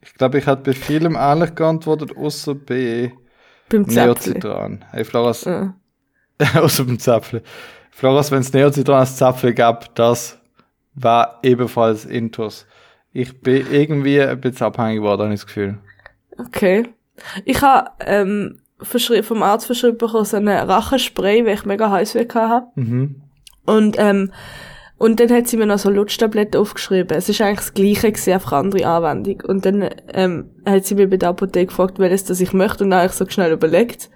ich 0.00 0.14
glaube, 0.14 0.38
ich 0.38 0.46
hatte 0.46 0.62
bei 0.62 0.72
vielem 0.72 1.14
ähnlich 1.16 1.54
geantwortet, 1.54 2.16
außer 2.16 2.54
bei 2.54 3.12
Beim. 3.68 3.82
Neocitran. 3.82 4.84
Hey, 4.90 5.04
Floras, 5.04 5.44
Ja. 5.44 5.74
außer 6.54 6.84
beim 6.84 6.98
Zapfle. 6.98 7.42
Floras, 7.90 8.30
wenn 8.30 8.40
es 8.40 8.52
Neocitran 8.52 9.00
als 9.00 9.16
Zapfle 9.16 9.52
gab, 9.52 9.94
das 9.94 10.38
war 10.94 11.38
ebenfalls 11.42 12.04
Intus. 12.06 12.66
Ich 13.12 13.40
bin 13.40 13.66
irgendwie 13.70 14.20
ein 14.20 14.40
bisschen 14.40 14.66
abhängig 14.66 14.98
geworden, 14.98 15.22
habe 15.22 15.34
ich 15.34 15.40
das 15.40 15.46
Gefühl. 15.46 15.78
Okay. 16.38 16.88
Ich 17.44 17.60
habe 17.62 17.90
ähm, 18.06 18.58
vom 19.22 19.42
Arzt 19.42 19.66
verschrieben 19.66 19.98
bekommen, 19.98 20.24
so 20.24 20.36
einen 20.36 20.48
Rachenspray, 20.48 21.44
weil 21.44 21.54
ich 21.54 21.64
mega 21.64 21.90
Heißweh 21.90 22.28
hatte. 22.32 22.66
Mhm. 22.76 23.16
Und, 23.66 23.96
ähm, 23.98 24.32
und 24.96 25.20
dann 25.20 25.30
hat 25.30 25.48
sie 25.48 25.56
mir 25.56 25.66
noch 25.66 25.78
so 25.78 25.90
Lutschtabletten 25.90 26.60
aufgeschrieben. 26.60 27.16
Es 27.16 27.28
ist 27.28 27.40
eigentlich 27.40 27.58
das 27.58 27.74
Gleiche 27.74 28.12
gewesen, 28.12 28.32
einfach 28.32 28.52
andere 28.52 28.86
Anwendung. 28.86 29.42
Und 29.46 29.66
dann, 29.66 29.88
ähm, 30.12 30.50
hat 30.66 30.84
sie 30.84 30.94
mir 30.94 31.08
bei 31.08 31.16
der 31.16 31.30
Apotheke 31.30 31.66
gefragt, 31.66 31.98
welches 31.98 32.24
das 32.24 32.40
ich 32.40 32.52
möchte, 32.52 32.84
und 32.84 32.90
dann 32.90 33.00
habe 33.00 33.10
ich 33.10 33.16
so 33.16 33.28
schnell 33.28 33.52
überlegt. 33.52 34.10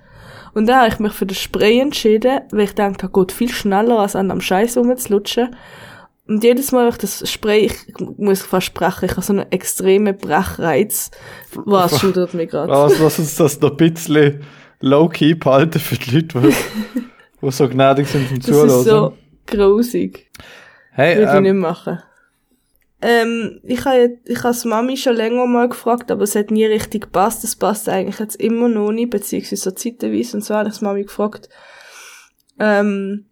Und 0.55 0.67
dann 0.67 0.79
habe 0.79 0.89
ich 0.89 0.99
mich 1.01 1.13
für 1.13 1.27
das 1.27 1.39
Spray 1.39 1.81
entschieden, 1.81 2.41
weil 2.53 2.61
ich 2.61 2.75
dachte, 2.75 3.09
das 3.09 3.13
geht 3.13 3.33
viel 3.33 3.51
schneller, 3.51 3.99
als 3.99 4.15
an 4.15 4.31
am 4.31 4.41
Scheiß 4.41 4.77
rumzulutschen. 4.77 5.57
Und 6.27 6.43
jedes 6.43 6.73
Mal, 6.73 6.85
wenn 6.85 6.93
ich 6.93 6.99
das 6.99 7.31
Spray, 7.31 7.67
ich 7.67 7.99
muss 8.17 8.43
fast 8.43 8.67
sprechen, 8.67 9.05
ich 9.05 9.11
habe 9.13 9.23
so 9.23 9.35
einen 9.35 9.51
extremen 9.53 10.17
Brechreiz. 10.17 11.11
Was 11.53 12.01
schudert 12.01 12.33
mich 12.33 12.51
gerade? 12.51 12.73
Lass, 12.73 12.99
lass 13.01 13.19
uns 13.19 13.35
das 13.37 13.61
noch 13.61 13.73
ein 13.73 13.77
bisschen 13.77 14.43
low-key 14.81 15.35
behalten 15.35 15.79
für 15.79 15.97
die 15.97 16.17
Leute, 16.17 16.41
die, 16.41 16.55
die 17.43 17.51
so 17.51 17.69
gnädig 17.69 18.09
sind 18.09 18.29
zum 18.29 18.39
Das 18.39 18.47
Zuhören. 18.47 18.69
ist 18.69 18.85
so 18.85 19.13
grausig. 19.47 20.31
hey, 20.93 21.19
Würde 21.19 21.35
ich 21.35 21.41
nicht 21.41 21.51
ähm, 21.51 21.59
machen. 21.59 22.03
Ähm, 23.03 23.61
ich 23.63 23.85
habe 23.85 24.17
ich 24.25 24.39
habe 24.39 24.49
das 24.49 24.65
Mami 24.65 24.97
schon 24.97 25.17
länger 25.17 25.47
mal 25.47 25.69
gefragt, 25.69 26.11
aber 26.11 26.23
es 26.23 26.35
hat 26.35 26.51
nie 26.51 26.65
richtig 26.65 27.03
gepasst. 27.03 27.45
Es 27.45 27.55
passt 27.55 27.87
eigentlich 27.87 28.19
jetzt 28.19 28.37
immer 28.37 28.69
noch 28.69 28.93
nicht, 28.93 29.11
beziehungsweise 29.11 29.57
so 29.63 29.71
zeitweise. 29.73 30.39
Und 30.39 30.43
so 30.43 30.55
habe 30.55 30.69
ich 30.69 30.75
das 30.75 30.81
Mami 30.81 31.03
gefragt, 31.03 31.51
ähm, 32.59 33.27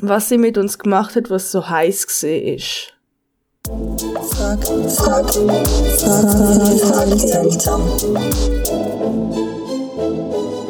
was 0.00 0.28
sie 0.28 0.38
mit 0.38 0.58
uns 0.58 0.78
gemacht 0.78 1.16
hat, 1.16 1.30
was 1.30 1.50
so 1.52 1.68
heiß 1.68 2.06
gesehen 2.06 2.56
ist. 2.56 2.94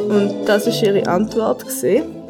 Und 0.09 0.45
das 0.45 0.67
ist 0.67 0.83
ihre 0.83 1.07
Antwort 1.07 1.65
gesehen. 1.65 2.23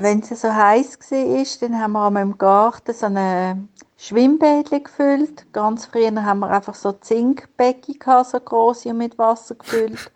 wenn 0.00 0.20
es 0.20 0.40
so 0.40 0.52
heiß 0.52 0.98
war, 0.98 1.44
dann 1.60 1.78
haben 1.78 1.92
wir 1.92 2.06
einmal 2.06 2.22
im 2.22 2.38
Garten 2.38 2.94
so 2.94 3.06
eine 3.06 3.68
Schwimmbädchen 3.98 4.82
gefüllt. 4.82 5.52
Ganz 5.52 5.86
früher 5.86 6.24
haben 6.24 6.40
wir 6.40 6.50
einfach 6.50 6.74
so 6.74 6.92
Zinkbecken 6.92 7.96
so 8.24 8.40
grosse 8.40 8.88
und 8.88 8.98
mit 8.98 9.18
Wasser 9.18 9.56
gefüllt. 9.56 10.10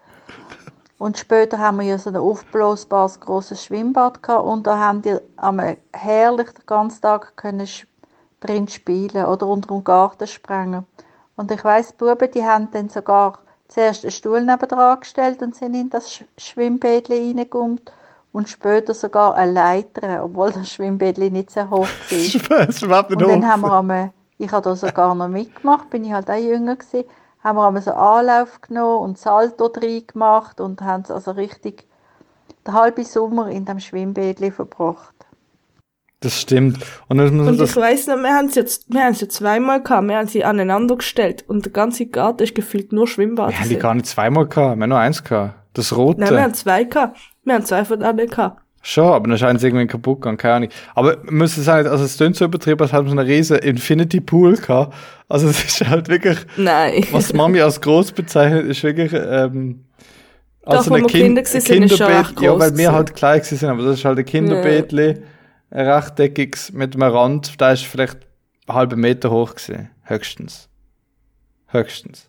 Und 1.05 1.19
später 1.19 1.59
haben 1.59 1.81
wir 1.81 1.85
ja 1.87 1.99
so 1.99 2.09
ein 2.09 2.17
aufblasbares 2.17 3.21
grosses 3.21 3.63
Schwimmbad 3.63 4.23
gehabt 4.23 4.47
und 4.47 4.67
da 4.67 4.79
haben 4.79 5.03
die 5.03 5.15
einmal 5.37 5.77
herrlich 5.93 6.51
den 6.53 6.65
ganzen 6.65 7.03
Tag 7.03 7.37
können 7.37 7.69
drin 8.41 8.69
spielen 8.69 9.27
oder 9.27 9.47
unter 9.47 9.69
dem 9.69 9.85
Garten 9.85 10.27
sprengen. 10.27 10.87
Und 11.37 11.51
ich 11.51 11.63
weiss, 11.63 11.89
die 11.89 11.97
Buben, 11.99 12.31
die 12.31 12.43
haben 12.43 12.71
dann 12.71 12.89
sogar 12.89 13.41
zuerst 13.69 14.05
einen 14.05 14.13
Stuhl 14.13 14.41
nebendran 14.43 15.01
gestellt 15.01 15.43
und 15.43 15.55
sind 15.55 15.75
in 15.75 15.91
das 15.91 16.09
Sch- 16.11 16.25
Schwimmbädchen 16.39 17.37
reingekommen 17.37 17.83
und 18.33 18.49
später 18.49 18.95
sogar 18.95 19.35
eine 19.35 19.53
Leiter, 19.53 20.25
obwohl 20.25 20.53
das 20.53 20.71
Schwimmbädchen 20.71 21.35
nicht 21.35 21.51
sehr 21.51 21.69
hoch 21.69 21.87
war. 22.09 22.67
Und 23.11 23.29
dann 23.29 23.47
haben 23.47 23.61
wir 23.61 23.73
einmal, 23.79 24.11
ich 24.39 24.51
habe 24.51 24.63
da 24.63 24.75
sogar 24.75 25.15
noch 25.15 25.29
mitgemacht, 25.29 25.91
bin 25.91 26.03
ich 26.07 26.15
halt 26.15 26.31
auch 26.31 26.35
jünger 26.35 26.77
gewesen, 26.77 27.05
haben 27.45 27.57
wir 27.57 27.67
einmal 27.67 27.83
so 27.83 27.93
Anlauf 27.93 28.61
genommen 28.63 29.05
und 29.05 29.19
Salto 29.19 29.69
drin 29.69 30.05
gemacht 30.07 30.61
und 30.61 30.81
haben 30.81 31.03
es 31.03 31.11
also 31.11 31.33
richtig 31.33 31.87
den 32.67 32.75
halben 32.75 33.05
Sommer 33.05 33.51
in 33.51 33.67
dem 33.67 33.79
Schwimmbädchen 33.79 34.51
verbracht. 34.51 35.15
Das 36.21 36.41
stimmt. 36.41 36.79
Und 37.09 37.21
Und 37.21 37.59
das, 37.59 37.71
ich 37.71 37.77
weiss 37.77 38.07
noch, 38.07 38.17
wir 38.17 38.35
haben 38.35 38.49
sie 38.49 38.61
jetzt, 38.61 38.91
wir 38.91 39.05
haben 39.05 39.13
sie 39.13 39.29
zweimal 39.29 39.83
gehabt, 39.83 40.09
wir 40.09 40.17
haben 40.17 40.27
sie 40.27 40.43
aneinander 40.43 40.97
gestellt 40.97 41.45
und 41.47 41.67
der 41.67 41.73
ganze 41.73 42.07
Garten 42.07 42.43
ist 42.43 42.55
gefühlt 42.55 42.93
nur 42.93 43.07
Schwimmbad. 43.07 43.51
wir 43.51 43.61
haben 43.61 43.69
die 43.69 43.77
gar 43.79 43.95
nicht 43.95 44.07
zweimal 44.07 44.47
gehabt, 44.47 44.77
wir 44.79 44.83
haben 44.83 44.89
nur 44.89 44.99
eins 44.99 45.23
gehabt. 45.23 45.55
Das 45.75 45.95
rote. 45.95 46.21
Nein, 46.21 46.31
wir 46.31 46.43
haben 46.43 46.55
zwei 46.55 46.85
gehabt. 46.85 47.19
Wir 47.43 47.55
haben 47.55 47.67
zwei 47.67 47.85
von 47.85 48.01
denen 48.01 48.31
gehabt. 48.31 48.64
Schon, 48.87 49.07
aber 49.07 49.29
dann 49.29 49.39
scheint 49.39 49.57
es 49.57 49.65
irgendwie 49.65 49.87
kaputt 49.87 50.21
gegangen, 50.21 50.37
keine 50.37 50.55
Ahnung. 50.55 50.69
Aber 50.95 51.17
man 51.25 51.39
muss 51.39 51.55
sagen, 51.55 51.89
also 51.89 52.05
es 52.05 52.19
klingt 52.19 52.37
so 52.37 52.45
übertrieben, 52.45 52.83
als 52.83 52.93
hätten 52.93 53.07
wir 53.07 53.13
so 53.13 53.19
einen 53.19 53.27
riesen 53.27 53.59
Infinity 53.61 54.21
Pool 54.21 54.59
gehabt. 54.59 54.95
Also 55.27 55.49
es 55.49 55.65
ist 55.65 55.89
halt 55.89 56.11
wirklich, 56.11 56.37
Nein. 56.59 57.03
was 57.11 57.33
Mami 57.33 57.63
als 57.63 57.81
groß 57.81 58.13
bezeichnet, 58.13 58.67
ist 58.67 58.83
wirklich, 58.83 59.11
ähm, 59.15 59.87
Doch, 60.67 60.85
Kinder 61.07 61.41
gewesen 61.41 61.61
sind, 61.63 61.85
ist 61.85 61.97
schon 61.97 62.09
recht 62.09 62.39
ja, 62.43 62.59
weil 62.59 62.77
wir 62.77 62.93
halt 62.93 63.15
klein 63.15 63.39
gewesen 63.39 63.57
sind, 63.57 63.71
aber 63.71 63.85
das 63.85 64.01
ist 64.01 64.05
halt 64.05 64.19
ein 64.19 64.27
Kinderbettli, 64.27 65.15
ein 65.71 65.89
rechteckiges 65.89 66.71
mit 66.75 66.95
einem 66.95 67.11
Rand, 67.11 67.59
da 67.63 67.73
ist 67.73 67.85
vielleicht 67.85 68.19
einen 68.67 68.77
halben 68.77 69.01
Meter 69.01 69.31
hoch 69.31 69.55
gewesen, 69.55 69.89
höchstens. 70.03 70.69
Höchstens. 71.69 72.29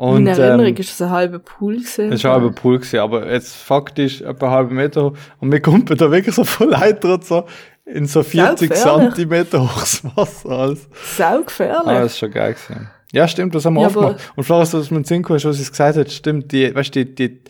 Und, 0.00 0.20
In 0.22 0.28
Erinnerung 0.28 0.64
ähm, 0.68 0.76
ist 0.76 0.92
es 0.92 1.02
ein 1.02 1.10
halber 1.10 1.40
Pool 1.40 1.76
gewesen. 1.76 2.10
das 2.10 2.24
war 2.24 2.32
halber 2.32 2.52
Pool 2.52 2.78
gewesen, 2.78 3.00
aber 3.00 3.30
jetzt 3.30 3.54
faktisch 3.54 4.22
etwa 4.22 4.46
einen 4.46 4.54
halben 4.54 4.74
Meter 4.76 5.04
hoch. 5.04 5.12
Und 5.40 5.52
wir 5.52 5.60
kommen 5.60 5.84
da 5.84 6.10
wirklich 6.10 6.34
so 6.34 6.42
voll 6.42 6.70
Leiter 6.70 7.12
und 7.12 7.24
so 7.26 7.44
in 7.84 8.06
so 8.06 8.22
40 8.22 8.70
gefährlich. 8.70 9.08
Zentimeter 9.08 9.62
hochs 9.62 10.02
Wasser. 10.16 10.48
Alles. 10.48 10.88
Sau 11.18 11.42
gefährlich. 11.42 11.86
Ah, 11.86 12.00
das 12.00 12.12
ist 12.12 12.18
schon 12.18 12.30
geil 12.30 12.54
gewesen. 12.54 12.88
Ja, 13.12 13.28
stimmt, 13.28 13.54
das 13.54 13.66
haben 13.66 13.74
wir 13.74 13.82
Ja, 13.82 13.86
oft 13.88 13.96
gemacht. 13.96 14.32
Und 14.36 14.44
Flores, 14.44 14.72
was 14.72 14.90
mit 14.90 15.06
Sinn 15.06 15.22
hast, 15.28 15.44
was 15.44 15.58
sie 15.58 15.68
gesagt 15.68 15.98
hat, 15.98 16.10
stimmt, 16.10 16.50
die, 16.50 16.74
weißt 16.74 16.96
du, 16.96 17.04
die, 17.04 17.14
die, 17.14 17.40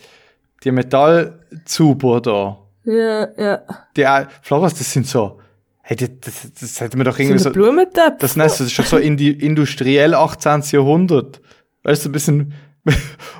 die 0.61 0.71
Metallzuber 0.73 2.19
da, 2.19 2.57
ja, 2.83 3.27
ja. 3.41 3.61
die, 3.95 4.01
äh, 4.01 4.25
Flores, 4.41 4.73
das 4.73 4.91
sind 4.91 5.07
so, 5.07 5.39
hey, 5.83 5.95
die, 5.95 6.19
das, 6.19 6.51
das 6.59 6.81
hätte 6.81 6.97
man 6.97 7.05
doch 7.05 7.17
irgendwie 7.17 7.37
So 7.37 7.53
so, 7.53 7.71
ein 7.71 7.87
das, 8.19 8.33
das 8.33 8.59
ist 8.59 8.73
schon 8.73 8.83
so 8.83 8.97
in 8.97 9.15
die 9.15 9.31
industriell 9.31 10.15
18. 10.15 10.63
Jahrhundert. 10.71 11.39
Weißt 11.83 12.05
du, 12.05 12.09
ein 12.09 12.11
bisschen, 12.11 12.53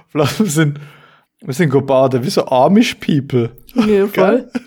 Flores, 0.09 0.39
wir 0.39 0.45
sind, 0.47 0.79
wir 1.41 1.53
sind 1.53 1.69
gebadet, 1.69 2.23
wie 2.25 2.29
so 2.29 2.45
Amish 2.45 2.95
People. 2.95 3.51
Ja, 3.75 4.07
voll. 4.07 4.49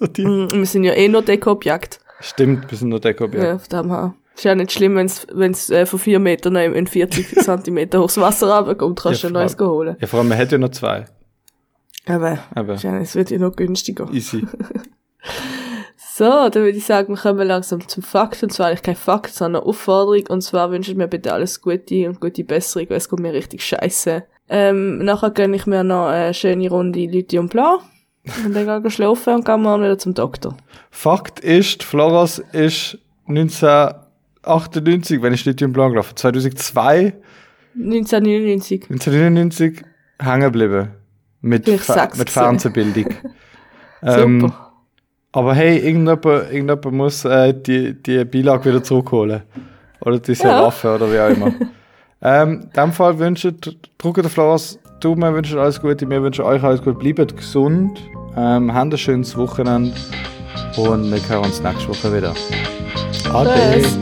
So 0.00 0.06
die, 0.06 0.24
Mm, 0.24 0.48
Wir 0.52 0.64
sind 0.66 0.84
ja 0.84 0.94
eh 0.94 1.08
nur 1.08 1.20
Deko-Objekt. 1.20 2.00
Stimmt, 2.20 2.70
wir 2.70 2.78
sind 2.78 2.88
nur 2.88 3.00
Deko-Objekt. 3.00 3.44
Ja, 3.44 3.54
auf 3.56 3.68
dem 3.68 3.90
her. 3.90 4.14
Ist 4.34 4.44
ja 4.44 4.54
nicht 4.54 4.72
schlimm, 4.72 4.96
wenn's, 4.96 5.26
wenn's, 5.32 5.68
äh, 5.68 5.84
von 5.84 5.98
vier 5.98 6.18
Metern 6.18 6.56
in 6.56 6.72
in 6.72 6.86
40 6.86 7.34
Zentimeter 7.42 8.00
hochs 8.00 8.16
Wasser 8.16 8.56
runterkommt, 8.56 8.98
kannst 9.02 9.22
du 9.22 9.26
Ja, 9.26 9.30
ein 9.30 9.34
neues 9.34 9.58
holen. 9.58 9.96
Ja, 10.00 10.06
vor 10.06 10.20
allem, 10.20 10.28
man 10.28 10.38
hätte 10.38 10.52
ja 10.54 10.58
noch 10.58 10.70
zwei. 10.70 11.04
Aber, 12.06 12.38
Aber 12.54 12.72
es 12.82 13.14
wird 13.14 13.30
ja 13.30 13.38
noch 13.38 13.54
günstiger. 13.54 14.08
easy. 14.10 14.46
So, 16.20 16.28
dann 16.50 16.64
würde 16.64 16.76
ich 16.76 16.84
sagen, 16.84 17.14
wir 17.14 17.16
kommen 17.16 17.48
langsam 17.48 17.88
zum 17.88 18.02
Fakt. 18.02 18.42
Und 18.42 18.52
zwar 18.52 18.66
eigentlich 18.66 18.82
kein 18.82 18.94
Fakt, 18.94 19.32
sondern 19.32 19.62
eine 19.62 19.70
Aufforderung. 19.70 20.26
Und 20.28 20.42
zwar 20.42 20.70
wünsche 20.70 20.90
ich 20.90 20.96
mir 20.98 21.08
bitte 21.08 21.32
alles 21.32 21.62
Gute 21.62 22.10
und 22.10 22.20
gute 22.20 22.44
Besserung, 22.44 22.90
weil 22.90 22.98
es 22.98 23.08
kommt 23.08 23.22
mir 23.22 23.32
richtig 23.32 23.64
scheiße. 23.64 24.24
Ähm, 24.50 24.98
nachher 24.98 25.30
gönne 25.30 25.56
ich 25.56 25.66
mir 25.66 25.82
noch 25.82 26.08
eine 26.08 26.34
schöne 26.34 26.68
Runde 26.68 27.06
Lithium 27.06 27.48
Blau. 27.48 27.78
Und 28.44 28.54
dann 28.54 28.66
gehe 28.66 28.82
ich 28.86 28.92
schlafen 28.92 29.36
und 29.36 29.46
gehe 29.46 29.56
morgen 29.56 29.82
wieder 29.82 29.96
zum 29.96 30.12
Doktor. 30.12 30.58
Fakt 30.90 31.40
ist, 31.40 31.82
Floras 31.84 32.38
ist 32.52 32.98
1998, 33.26 35.22
wenn 35.22 35.32
ich 35.32 35.46
im 35.46 35.72
Plan 35.72 35.92
gelaufen, 35.92 36.16
2002, 36.16 37.14
1999. 37.76 38.90
1999 38.90 39.82
hängen 40.18 40.40
geblieben. 40.42 40.90
Mit, 41.40 41.66
Fer 41.66 42.10
mit. 42.14 42.28
Fernsehbildung. 42.28 43.06
ähm, 44.02 44.40
Super. 44.40 44.69
Aber 45.32 45.54
hey, 45.54 45.78
irgendjemand, 45.78 46.24
irgendjemand 46.24 46.92
muss 46.92 47.24
äh, 47.24 47.54
die, 47.54 47.94
die 48.02 48.24
Beilage 48.24 48.70
wieder 48.70 48.82
zurückholen. 48.82 49.42
Oder 50.00 50.18
diese 50.18 50.44
Ja. 50.48 50.62
Waffe 50.62 50.94
oder 50.94 51.12
wie 51.12 51.18
auch 51.20 51.28
immer. 51.28 51.52
ähm, 52.22 52.60
in 52.62 52.70
dem 52.70 52.92
Fall 52.92 53.18
wünsche 53.18 53.52
drückt 53.52 54.16
der 54.16 54.30
Floras 54.30 54.78
Daumen, 55.00 55.34
wünsche 55.34 55.60
alles 55.60 55.80
Gute, 55.80 56.08
wir 56.08 56.22
wünschen 56.22 56.44
euch 56.44 56.62
alles 56.62 56.82
Gute, 56.82 56.98
bleibt 56.98 57.36
gesund, 57.36 57.98
ähm, 58.36 58.72
habt 58.74 58.92
ein 58.92 58.98
schönes 58.98 59.36
Wochenende 59.36 59.92
und 60.76 61.10
wir 61.10 61.28
hören 61.28 61.44
uns 61.44 61.62
nächste 61.62 61.88
Woche 61.88 62.14
wieder. 62.16 62.34
Ade. 63.32 63.50
Tschüss. 63.74 63.98